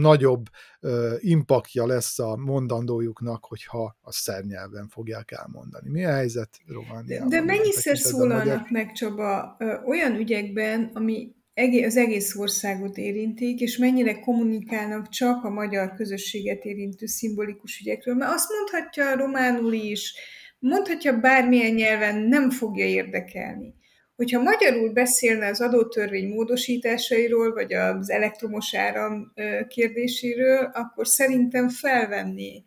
[0.00, 0.46] nagyobb
[0.80, 5.90] uh, impaktja lesz a mondandójuknak, hogyha a szernyelven fogják elmondani.
[5.90, 7.28] Mi a helyzet Romániában?
[7.28, 9.56] De mennyiszer szólalnak meg, Csaba,
[9.86, 11.36] olyan ügyekben, ami
[11.84, 18.14] az egész országot érintik, és mennyire kommunikálnak csak a magyar közösséget érintő szimbolikus ügyekről.
[18.14, 20.14] Mert azt mondhatja románul is,
[20.58, 23.74] mondhatja bármilyen nyelven, nem fogja érdekelni.
[24.16, 29.32] Hogyha magyarul beszélne az adótörvény módosításairól, vagy az elektromos áram
[29.68, 32.62] kérdéséről, akkor szerintem felvenné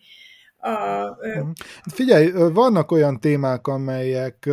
[0.61, 1.49] a, mhm.
[1.81, 4.49] Figyelj, vannak olyan témák, amelyek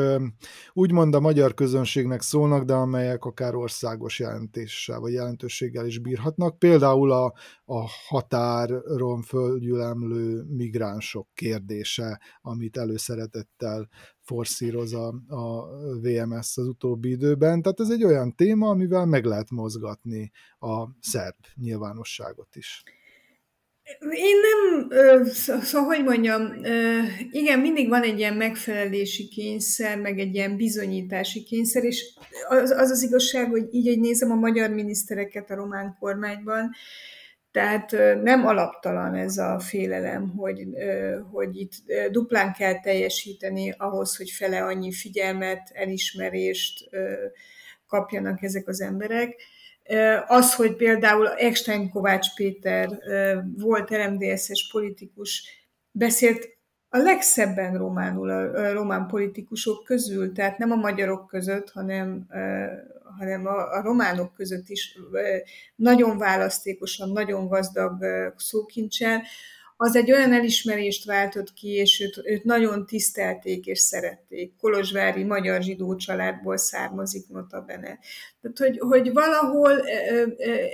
[0.72, 6.58] úgymond a magyar közönségnek szólnak, de amelyek akár országos jelentéssel vagy jelentőséggel is bírhatnak.
[6.58, 7.32] Például a,
[7.64, 13.88] a határon földgyülemlő migránsok kérdése, amit előszeretettel
[14.20, 15.66] forszíroz a, a
[16.00, 17.62] VMS az utóbbi időben.
[17.62, 22.82] Tehát ez egy olyan téma, amivel meg lehet mozgatni a szerb nyilvánosságot is.
[24.10, 24.90] Én nem,
[25.60, 26.52] szóval hogy mondjam,
[27.30, 32.04] igen, mindig van egy ilyen megfelelési kényszer, meg egy ilyen bizonyítási kényszer, és
[32.48, 36.70] az az, az igazság, hogy így, hogy nézem a magyar minisztereket a román kormányban,
[37.50, 37.90] tehát
[38.22, 40.66] nem alaptalan ez a félelem, hogy,
[41.32, 41.72] hogy itt
[42.10, 46.90] duplán kell teljesíteni ahhoz, hogy fele annyi figyelmet, elismerést
[47.86, 49.34] kapjanak ezek az emberek
[50.26, 52.88] az, hogy például Eckstein Kovács Péter
[53.56, 55.42] volt RMDSZ-es politikus,
[55.90, 56.56] beszélt
[56.88, 62.26] a legszebben románul a román politikusok közül, tehát nem a magyarok között, hanem,
[63.18, 64.98] hanem a románok között is
[65.74, 68.04] nagyon választékosan, nagyon gazdag
[68.36, 69.22] szókincsel,
[69.80, 74.56] az egy olyan elismerést váltott ki, és őt, őt nagyon tisztelték és szerették.
[74.56, 77.98] Kolozsvári magyar zsidó családból származik notabene.
[78.40, 79.80] Tehát, hogy, hogy valahol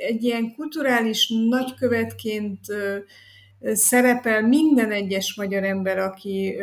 [0.07, 2.61] egy ilyen kulturális nagykövetként
[3.61, 6.57] szerepel minden egyes magyar ember, aki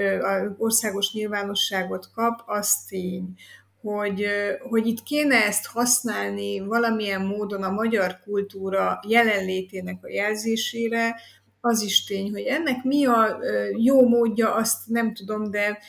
[0.57, 3.33] országos nyilvánosságot kap, az tény,
[3.81, 4.25] hogy,
[4.69, 11.15] hogy itt kéne ezt használni valamilyen módon a magyar kultúra jelenlétének a jelzésére,
[11.61, 13.39] az is tény, hogy ennek mi a
[13.77, 15.79] jó módja, azt nem tudom, de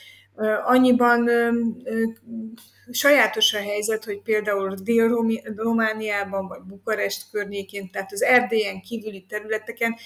[0.65, 1.31] annyiban
[2.91, 9.97] sajátos a helyzet, hogy például Dél-Romániában vagy Bukarest környékén, tehát az Erdélyen kívüli területeken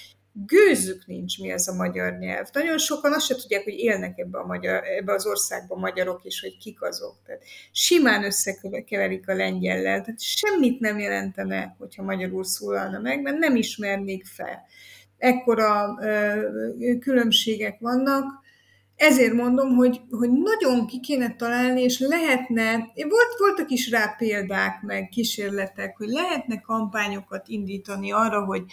[0.45, 2.47] gőzük nincs, mi az a magyar nyelv.
[2.53, 6.41] Nagyon sokan azt se tudják, hogy élnek ebbe, a magyar, ebbe az országban magyarok, és
[6.41, 7.15] hogy kik azok.
[7.25, 10.01] Tehát simán összekeverik a lengyellel.
[10.01, 14.65] Tehát semmit nem jelentene, hogyha magyarul szólalna meg, mert nem ismernék fel
[15.17, 15.99] ekkora
[16.99, 18.45] különbségek vannak,
[18.97, 24.81] ezért mondom, hogy, hogy nagyon ki kéne találni, és lehetne, volt, voltak is rá példák,
[24.81, 28.63] meg kísérletek, hogy lehetne kampányokat indítani arra, hogy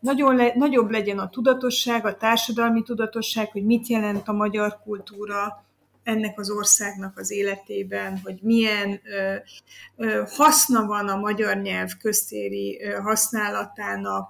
[0.00, 5.64] nagyon le, nagyobb legyen a tudatosság, a társadalmi tudatosság, hogy mit jelent a magyar kultúra
[6.02, 9.34] ennek az országnak az életében, hogy milyen ö,
[9.96, 14.28] ö, haszna van a magyar nyelv köztéri ö, használatának,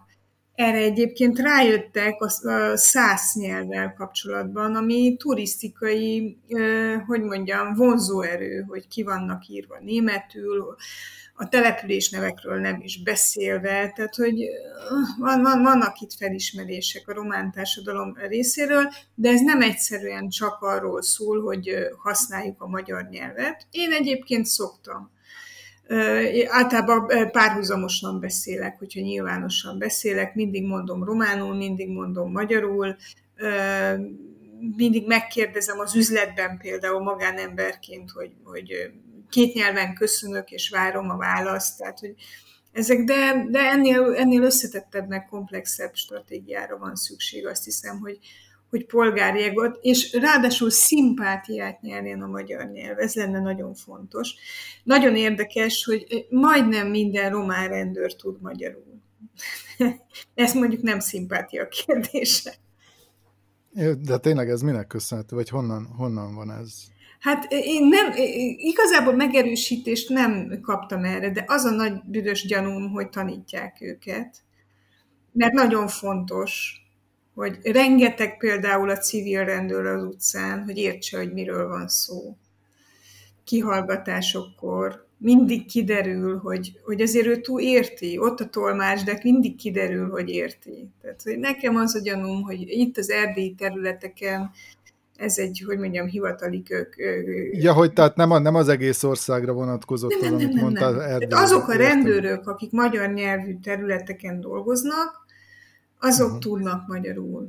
[0.61, 2.29] erre egyébként rájöttek a
[2.77, 6.39] szász nyelvvel kapcsolatban, ami turisztikai,
[7.07, 10.77] hogy mondjam, vonzóerő, hogy ki vannak írva németül,
[11.35, 14.45] a település nevekről nem is beszélve, tehát hogy
[15.19, 21.03] van, van, vannak itt felismerések a román társadalom részéről, de ez nem egyszerűen csak arról
[21.03, 23.67] szól, hogy használjuk a magyar nyelvet.
[23.71, 25.11] Én egyébként szoktam
[26.47, 32.97] Általában párhuzamosan beszélek, hogyha nyilvánosan beszélek, mindig mondom románul, mindig mondom magyarul,
[34.77, 38.91] mindig megkérdezem az üzletben például magánemberként, hogy, hogy
[39.31, 41.79] két nyelven köszönök, és várom a választ.
[41.79, 42.15] Tehát, hogy
[42.73, 48.19] ezek, de, de ennél, ennél összetettebb, meg komplexebb stratégiára van szükség, azt hiszem, hogy,
[48.71, 54.35] hogy polgárjegot, és ráadásul szimpátiát nyerjen a magyar nyelv, ez lenne nagyon fontos.
[54.85, 59.03] Nagyon érdekes, hogy majdnem minden román rendőr tud magyarul.
[60.35, 62.55] ez mondjuk nem szimpátia kérdése.
[63.99, 66.75] De tényleg ez minek köszönhető, vagy honnan, honnan van ez?
[67.21, 68.13] Hát én nem,
[68.57, 74.43] igazából megerősítést nem kaptam erre, de az a nagy büdös gyanúm, hogy tanítják őket.
[75.33, 76.80] Mert nagyon fontos,
[77.41, 82.37] hogy rengeteg például a civil rendőr az utcán, hogy értse, hogy miről van szó.
[83.45, 90.11] Kihallgatásokkor mindig kiderül, hogy, hogy azért ő túl érti, ott a tolmács, de mindig kiderül,
[90.11, 90.89] hogy érti.
[91.03, 94.51] Tehát hogy nekem az a gyanúm, hogy itt az erdélyi területeken
[95.17, 96.95] ez egy, hogy mondjam, hivatali kök.
[97.53, 100.63] Ja, hogy tehát nem, a, nem az egész országra vonatkozott nem, az, nem, amit nem,
[100.65, 100.93] mondtál.
[100.93, 101.01] Nem.
[101.01, 105.27] Tehát azok a rendőrök, akik magyar nyelvű területeken dolgoznak,
[106.01, 106.41] azok uh-huh.
[106.41, 107.49] tudnak magyarul.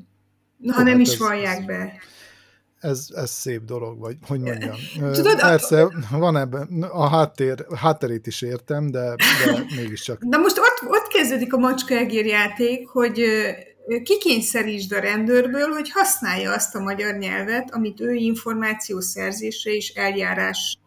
[0.68, 1.93] Ha hát nem is vallják be.
[2.80, 4.76] Ez, ez szép dolog, vagy hogy mondjam.
[5.14, 5.91] Tudod, Persze, a...
[6.12, 10.24] van ebben, a háttér, hátterét is értem, de, de mégiscsak.
[10.24, 13.24] Na most ott, ott kezdődik a macska egér játék, hogy
[14.04, 20.78] kikényszerítsd a rendőrből, hogy használja azt a magyar nyelvet, amit ő információszerzésre és eljárás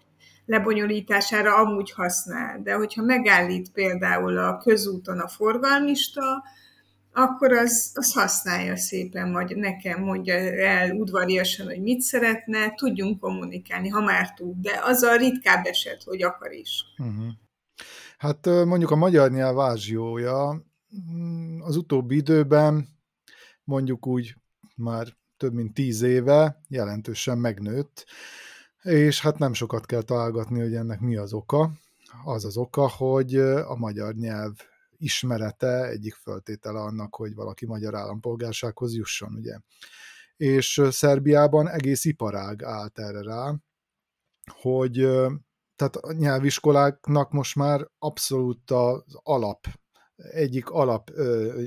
[0.46, 2.60] lebonyolítására amúgy használ.
[2.62, 6.44] De hogyha megállít például a közúton a forgalmista,
[7.14, 13.88] akkor az, az használja szépen, vagy nekem mondja el udvariasan, hogy mit szeretne, tudjunk kommunikálni,
[13.88, 16.84] ha már tud, de az a ritkább eset, hogy akar is.
[16.98, 17.26] Uh-huh.
[18.18, 20.64] Hát mondjuk a magyar nyelv ázsiója
[21.12, 22.88] mm, az utóbbi időben
[23.64, 24.34] mondjuk úgy
[24.76, 25.06] már
[25.36, 28.06] több mint tíz éve jelentősen megnőtt,
[28.82, 31.70] és hát nem sokat kell találgatni, hogy ennek mi az oka.
[32.24, 34.52] Az az oka, hogy a magyar nyelv
[34.96, 39.58] ismerete egyik föltétele annak, hogy valaki magyar állampolgársághoz jusson, ugye.
[40.36, 43.54] És Szerbiában egész iparág állt erre rá,
[44.60, 44.92] hogy
[45.76, 49.66] tehát a nyelviskoláknak most már abszolút az alap,
[50.16, 51.62] egyik alap ö,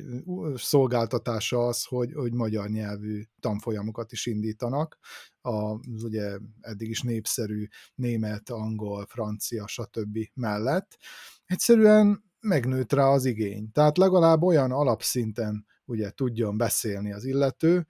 [0.56, 4.98] szolgáltatása az, hogy, hogy magyar nyelvű tanfolyamokat is indítanak,
[5.42, 10.18] az ugye eddig is népszerű német, angol, francia, stb.
[10.34, 10.98] mellett.
[11.46, 13.72] Egyszerűen megnőtt rá az igény.
[13.72, 17.88] Tehát legalább olyan alapszinten ugye tudjon beszélni az illető,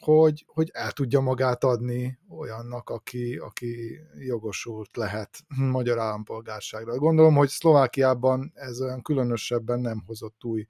[0.00, 5.38] hogy, hogy el tudja magát adni olyannak, aki, aki jogosult lehet
[5.76, 6.98] magyar állampolgárságra.
[6.98, 10.66] Gondolom, hogy Szlovákiában ez olyan különösebben nem hozott új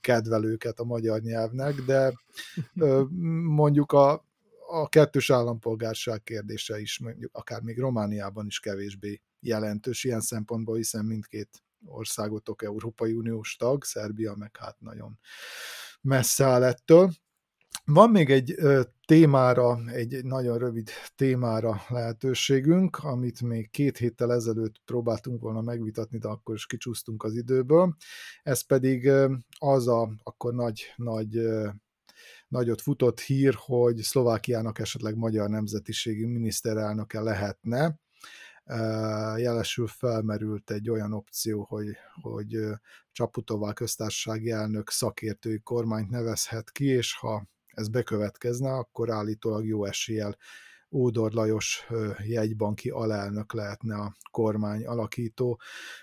[0.00, 2.12] kedvelőket a magyar nyelvnek, de
[3.62, 4.24] mondjuk a,
[4.68, 11.04] a kettős állampolgárság kérdése is, mondjuk akár még Romániában is kevésbé jelentős ilyen szempontból, hiszen
[11.04, 15.18] mindkét országotok Európai Uniós tag, Szerbia meg hát nagyon
[16.00, 17.10] messze áll ettől.
[17.84, 18.54] Van még egy
[19.06, 26.28] témára, egy nagyon rövid témára lehetőségünk, amit még két héttel ezelőtt próbáltunk volna megvitatni, de
[26.28, 27.96] akkor is kicsúsztunk az időből.
[28.42, 29.10] Ez pedig
[29.58, 31.40] az a akkor nagy, nagy
[32.48, 38.00] nagyot futott hír, hogy Szlovákiának esetleg magyar nemzetiségű miniszterelnöke lehetne
[39.36, 42.58] jelesül felmerült egy olyan opció, hogy, hogy
[43.12, 50.36] Csaputová köztársasági elnök szakértői kormányt nevezhet ki, és ha ez bekövetkezne, akkor állítólag jó eséllyel
[50.90, 51.86] Ódor Lajos
[52.24, 55.60] jegybanki alelnök lehetne a kormány alakító.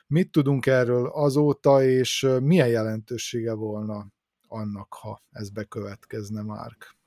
[0.07, 4.07] Mit tudunk erről azóta, és milyen jelentősége volna
[4.47, 6.98] annak, ha ez bekövetkezne, Márk?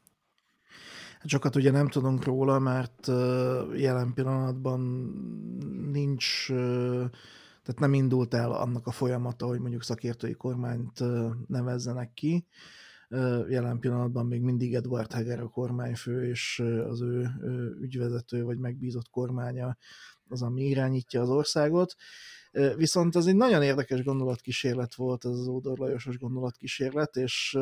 [1.25, 3.07] Sokat ugye nem tudunk róla, mert
[3.77, 4.81] jelen pillanatban
[5.93, 6.47] nincs,
[7.63, 11.01] tehát nem indult el annak a folyamata, hogy mondjuk szakértői kormányt
[11.47, 12.47] nevezzenek ki.
[13.49, 17.31] Jelen pillanatban még mindig Edward Heger a kormányfő, és az ő
[17.81, 19.77] ügyvezető vagy megbízott kormánya
[20.29, 21.95] az, ami irányítja az országot.
[22.77, 27.59] Viszont ez egy nagyon érdekes gondolatkísérlet volt, ez az Ódor Lajosos gondolatkísérlet, és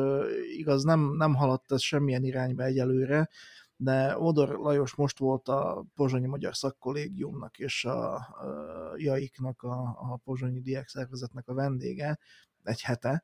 [0.57, 3.29] igaz, nem, nem haladt ez semmilyen irányba egyelőre,
[3.75, 10.19] de Ódor Lajos most volt a Pozsonyi Magyar Szakkollégiumnak és a, a Jaiknak, a, a
[10.23, 12.19] Pozsonyi Diák Szervezetnek a vendége
[12.63, 13.23] egy hete,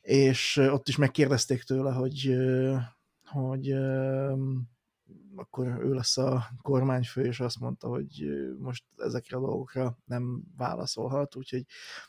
[0.00, 2.36] és ott is megkérdezték tőle, hogy,
[3.24, 3.74] hogy
[5.36, 8.26] akkor ő lesz a kormányfő, és azt mondta, hogy
[8.58, 11.64] most ezekre a dolgokra nem válaszolhat, úgyhogy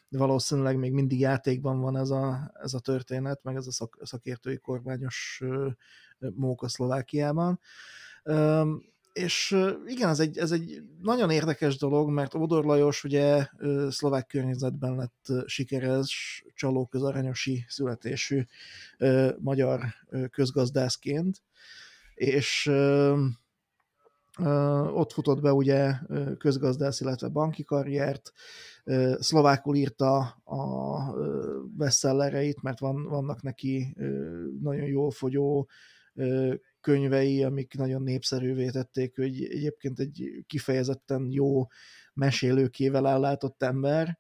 [0.10, 4.58] valószínűleg még mindig játékban van ez a, ez a történet, meg ez a szak, szakértői
[4.58, 5.42] kormányos
[6.36, 7.60] móka Szlovákiában.
[9.14, 13.48] és igen, ez egy, ez egy nagyon érdekes dolog, mert Odor Lajos ugye
[13.90, 18.44] szlovák környezetben lett sikeres, csalóközaranyosi születésű
[19.40, 19.82] magyar
[20.30, 21.42] közgazdászként,
[22.20, 22.72] és
[24.94, 25.94] ott futott be ugye
[26.38, 28.32] közgazdász, illetve banki karriert,
[29.20, 30.98] szlovákul írta a
[31.78, 33.96] bestsellereit, mert van, vannak neki
[34.62, 35.70] nagyon jól fogyó
[36.82, 41.68] könyvei, amik nagyon népszerűvé tették, hogy egyébként egy kifejezetten jó
[42.14, 44.18] mesélőkével ellátott ember,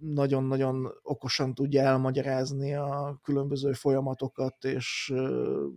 [0.00, 5.12] nagyon-nagyon okosan tudja elmagyarázni a különböző folyamatokat, és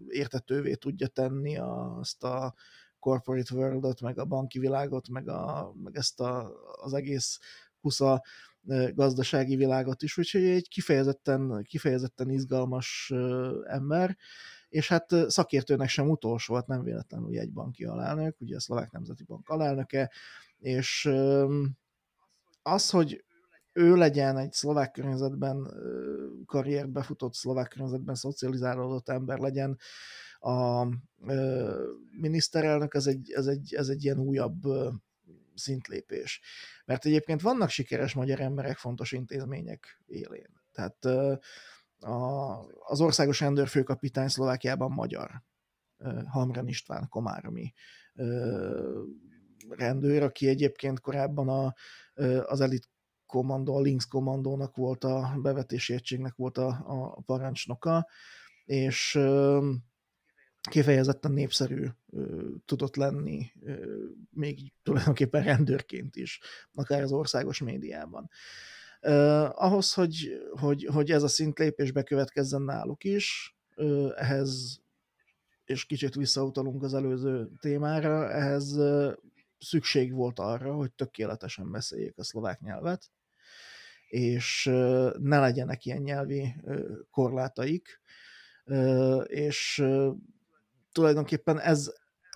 [0.08, 2.54] értetővé tudja tenni azt a
[3.00, 6.52] corporate world meg a banki világot, meg, a, meg ezt a,
[6.82, 7.40] az egész
[7.82, 8.24] kusza
[8.94, 13.14] gazdasági világot is, úgyhogy egy kifejezetten, kifejezetten izgalmas
[13.64, 14.18] ember,
[14.70, 19.24] és hát szakértőnek sem utolsó volt, nem véletlenül egy banki alelnök, ugye a Szlovák Nemzeti
[19.24, 20.12] Bank alelnöke,
[20.58, 21.10] és
[22.62, 23.24] az, hogy
[23.74, 25.68] ő legyen egy szlovák környezetben
[26.46, 29.78] karriert befutott, szlovák környezetben szocializálódott ember legyen,
[30.40, 30.88] a
[32.22, 34.62] miniszterelnök, ez egy, ez egy, ez egy ilyen újabb
[35.56, 36.42] szintlépés.
[36.86, 40.62] Mert egyébként vannak sikeres magyar emberek fontos intézmények élén.
[40.72, 41.06] Tehát
[42.00, 45.44] a, az országos rendőrfőkapitány Szlovákiában magyar,
[46.28, 47.74] Hamren István Komáromi
[49.70, 51.74] rendőr, aki egyébként korábban a,
[52.46, 52.90] az elit
[53.34, 58.08] kommandó, a Lynx kommandónak volt a bevetési egységnek volt a, a parancsnoka,
[58.66, 59.20] és
[60.70, 61.88] kifejezetten népszerű
[62.66, 63.52] tudott lenni,
[64.30, 66.40] még tulajdonképpen rendőrként is,
[66.74, 68.30] akár az országos médiában.
[69.02, 73.56] Uh, ahhoz, hogy, hogy, hogy ez a szintlépés bekövetkezzen náluk is,
[74.16, 74.82] ehhez,
[75.66, 78.80] és kicsit visszautalunk az előző témára, ehhez
[79.60, 83.12] szükség volt arra, hogy tökéletesen beszéljék a szlovák nyelvet,
[84.14, 84.64] és
[85.20, 86.56] ne legyenek ilyen nyelvi
[87.12, 88.02] korlátaik,
[89.24, 89.84] és
[90.92, 91.92] tulajdonképpen ez,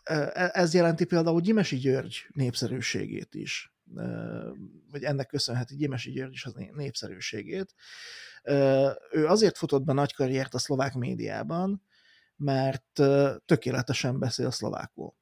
[0.09, 3.73] uh, ez jelenti például Gyimesi György népszerűségét is.
[4.91, 7.73] Vagy ennek köszönheti Gyimesi György is az népszerűségét.
[9.11, 11.83] Ő azért futott be nagy karriert a szlovák médiában,
[12.35, 13.01] mert
[13.45, 15.13] tökéletesen beszél szlovákul,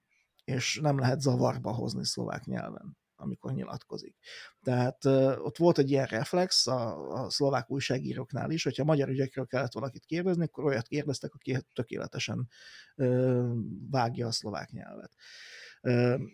[0.44, 4.16] és nem lehet zavarba hozni szlovák nyelven amikor nyilatkozik.
[4.62, 5.06] Tehát
[5.38, 10.06] ott volt egy ilyen reflex a, a szlovák újságíróknál is, hogyha magyar ügyekről kellett valakit
[10.06, 12.48] kérdezni, akkor olyat kérdeztek, aki tökéletesen
[13.90, 15.12] vágja a szlovák nyelvet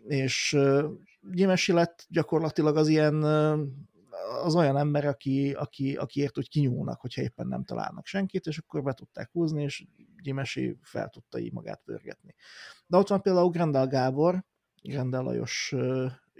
[0.08, 0.58] és
[1.22, 3.24] Gyimesi lett gyakorlatilag az ilyen
[4.44, 8.84] az olyan ember, aki, aki, akiért úgy kinyúlnak, hogyha éppen nem találnak senkit, és akkor
[8.84, 9.86] be tudták húzni, és
[10.22, 12.36] Gyimesi fel tudta így magát pörgetni.
[12.88, 14.46] De ott van például Grendel Gábor,
[14.82, 15.76] Grendel Lajos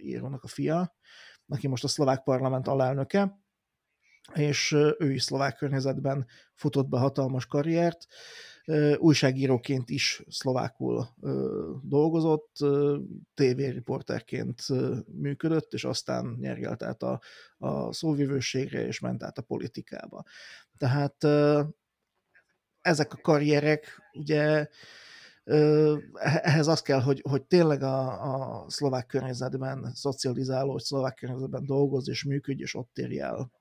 [0.02, 0.95] írónak a fia,
[1.47, 3.39] aki most a szlovák parlament alelnöke,
[4.34, 8.06] és ő is szlovák környezetben futott be hatalmas karriert,
[8.97, 11.08] újságíróként is szlovákul
[11.84, 12.56] dolgozott,
[13.34, 14.62] tévériporterként
[15.06, 17.22] működött, és aztán nyergelt át a,
[17.58, 20.24] a szóvivőségre, és ment át a politikába.
[20.78, 21.24] Tehát
[22.82, 24.68] ezek a karrierek ugye
[26.42, 28.24] ehhez az kell, hogy, hogy tényleg a,
[28.64, 33.52] a szlovák környezetben szocializáló, hogy szlovák környezetben dolgoz és működj, és ott érj el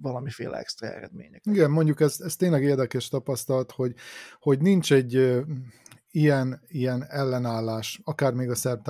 [0.00, 1.40] valamiféle extra eredmények.
[1.44, 3.94] Igen, mondjuk ez, ez tényleg érdekes tapasztalat, hogy,
[4.38, 5.42] hogy nincs egy
[6.10, 8.88] ilyen, ilyen ellenállás, akár még a szerb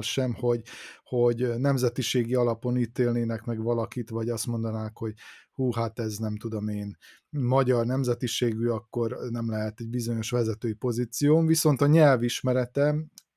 [0.00, 0.62] sem, hogy,
[1.04, 5.14] hogy nemzetiségi alapon ítélnének meg valakit, vagy azt mondanák, hogy
[5.56, 6.96] hú, hát ez nem tudom én,
[7.30, 12.94] magyar nemzetiségű, akkor nem lehet egy bizonyos vezetői pozíció, viszont a nyelvismerete,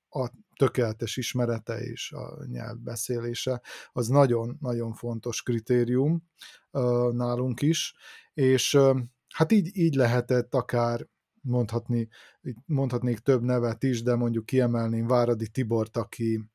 [0.09, 3.61] a tökéletes ismerete és a nyelvbeszélése,
[3.91, 6.23] az nagyon-nagyon fontos kritérium
[7.11, 7.93] nálunk is,
[8.33, 8.77] és
[9.33, 11.07] hát így, így lehetett akár
[11.41, 12.07] mondhatni,
[12.65, 16.49] mondhatnék több nevet is, de mondjuk kiemelném Váradi Tibort, aki,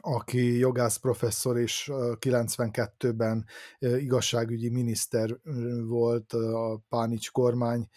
[0.00, 3.46] aki jogász professzor és 92-ben
[3.78, 5.36] igazságügyi miniszter
[5.82, 7.88] volt a Pánics kormány,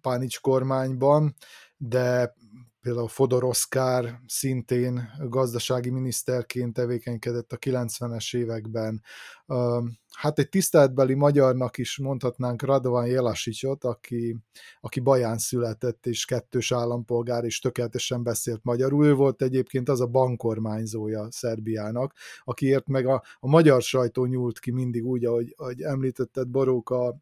[0.00, 1.34] Pánics kormányban,
[1.76, 2.34] de
[2.82, 9.02] például Fodor Oszkár szintén gazdasági miniszterként tevékenykedett a 90-es években.
[10.10, 14.36] Hát egy tiszteletbeli magyarnak is mondhatnánk Radovan Jelasicsot, aki,
[14.80, 19.06] aki Baján született, és kettős állampolgár, és tökéletesen beszélt magyarul.
[19.06, 22.14] Ő volt egyébként az a bankormányzója Szerbiának,
[22.44, 27.16] akiért meg a, a magyar sajtó nyúlt ki mindig úgy, ahogy, ahogy említetted, Boróka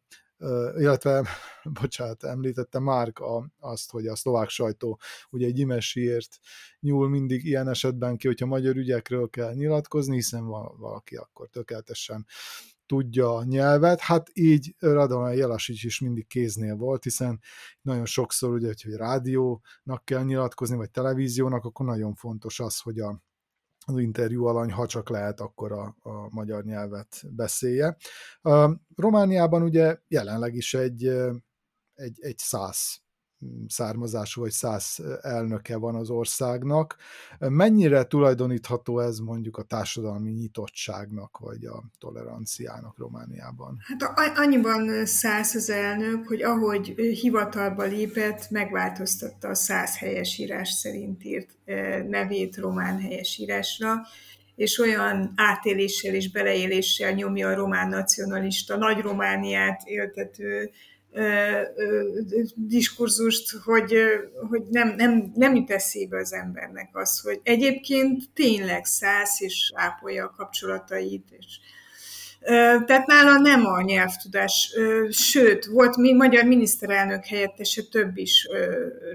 [0.77, 1.27] illetve,
[1.81, 6.39] bocsánat, említette Márk a, azt, hogy a szlovák sajtó ugye egy imesiért
[6.79, 10.45] nyúl mindig ilyen esetben ki, hogyha magyar ügyekről kell nyilatkozni, hiszen
[10.77, 12.25] valaki akkor tökéletesen
[12.85, 17.41] tudja a nyelvet, hát így Radovan Jelasics is mindig kéznél volt, hiszen
[17.81, 23.21] nagyon sokszor ugye, hogy rádiónak kell nyilatkozni, vagy televíziónak, akkor nagyon fontos az, hogy a,
[23.85, 27.97] az interjú alany, ha csak lehet, akkor a, a magyar nyelvet beszélje.
[28.95, 31.05] Romániában ugye jelenleg is egy,
[31.93, 33.01] egy, egy száz
[33.67, 36.97] származású vagy száz elnöke van az országnak.
[37.39, 43.77] Mennyire tulajdonítható ez mondjuk a társadalmi nyitottságnak, vagy a toleranciának Romániában?
[43.87, 46.87] Hát annyiban száz az elnök, hogy ahogy
[47.21, 51.49] hivatalba lépett, megváltoztatta a száz helyesírás szerint írt
[52.07, 54.01] nevét román helyesírásra,
[54.55, 60.71] és olyan átéléssel és beleéléssel nyomja a román nacionalista, nagy Romániát éltető
[62.55, 63.93] diskurzust, hogy,
[64.49, 70.25] hogy nem, nem, nem jut eszébe az embernek az, hogy egyébként tényleg száz és ápolja
[70.25, 71.59] a kapcsolatait, és
[72.85, 74.75] tehát nála nem a nyelvtudás,
[75.09, 78.47] sőt, volt mi magyar miniszterelnök helyettese több is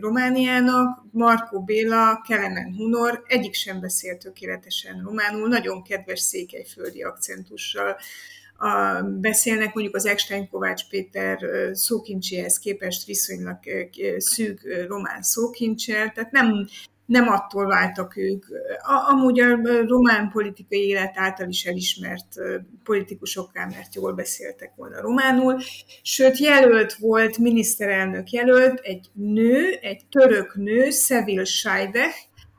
[0.01, 7.97] Romániának, Markó Béla, Kelemen Hunor, egyik sem beszélt tökéletesen románul, nagyon kedves székelyföldi akcentussal
[8.59, 11.39] a, beszélnek, mondjuk az Eckstein Kovács Péter
[11.73, 13.59] szókincséhez képest viszonylag
[14.17, 16.67] szűk román szókincsel, tehát nem,
[17.07, 18.45] nem attól váltak ők.
[19.09, 22.35] Amúgy a román politikai élet által is elismert
[22.85, 25.61] politikusokká, mert jól beszéltek volna románul.
[26.03, 32.13] Sőt, jelölt volt, miniszterelnök jelölt, egy nő, egy török nő, Sevil Sajdeh,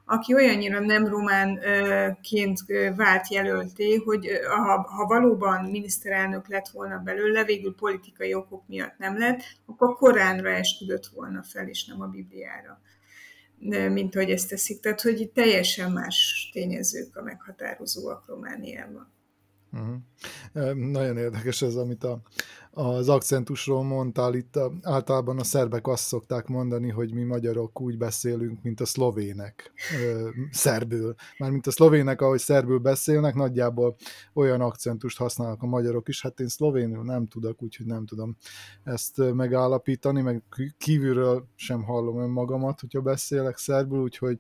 [0.10, 2.60] aki olyannyira nem románként
[2.96, 9.18] vált jelölté, hogy ha, ha valóban miniszterelnök lett volna belőle, végül politikai okok miatt nem
[9.18, 12.82] lett, akkor Koránra esküdött volna fel, és nem a Bibliára
[13.90, 14.80] mint ahogy ezt teszik.
[14.80, 19.12] Tehát, hogy teljesen más tényezők a meghatározóak Romániában.
[19.78, 20.74] Uh-huh.
[20.92, 22.22] Nagyon érdekes ez, amit a,
[22.72, 27.98] az akcentusról mondtál, itt a, általában a szerbek azt szokták mondani, hogy mi magyarok úgy
[27.98, 29.72] beszélünk, mint a szlovének
[30.02, 31.16] ö, szerbül.
[31.38, 33.96] Mármint a szlovének, ahogy szerbül beszélnek, nagyjából
[34.34, 36.22] olyan akcentust használnak a magyarok is.
[36.22, 38.38] Hát én szlovénül nem tudok, úgyhogy nem tudom
[38.84, 40.44] ezt megállapítani, meg
[40.78, 44.38] kívülről sem hallom önmagamat, hogyha beszélek szerbül, úgyhogy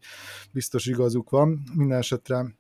[0.52, 1.64] biztos igazuk van.
[1.76, 2.56] Minden esetre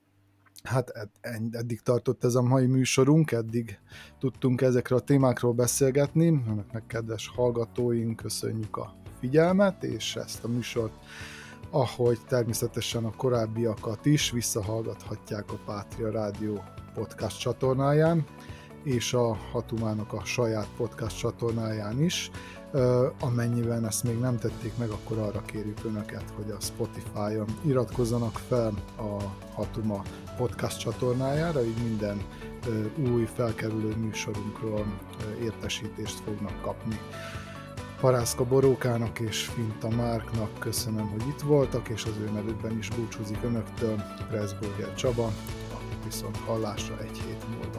[0.68, 1.10] hát
[1.52, 3.80] eddig tartott ez a mai műsorunk, eddig
[4.20, 6.28] tudtunk ezekről a témákról beszélgetni.
[6.28, 10.94] Önöknek kedves hallgatóink, köszönjük a figyelmet, és ezt a műsort,
[11.70, 16.64] ahogy természetesen a korábbiakat is visszahallgathatják a Pátria Rádió
[16.94, 18.26] podcast csatornáján,
[18.84, 22.32] és a Hatumának a saját podcast csatornáján is.
[23.20, 28.74] Amennyiben ezt még nem tették meg, akkor arra kérjük Önöket, hogy a Spotify-on iratkozzanak fel
[28.98, 30.02] a Hatuma
[30.38, 32.22] podcast csatornájára, így minden
[33.12, 34.86] új felkerülő műsorunkról
[35.42, 37.00] értesítést fognak kapni.
[38.00, 43.44] Parászka Borókának és Finta Márknak köszönöm, hogy itt voltak, és az ő nevükben is búcsúzik
[43.44, 45.32] Önöktől Pressburger Csaba,
[46.06, 47.77] viszont hallásra egy hét múlva.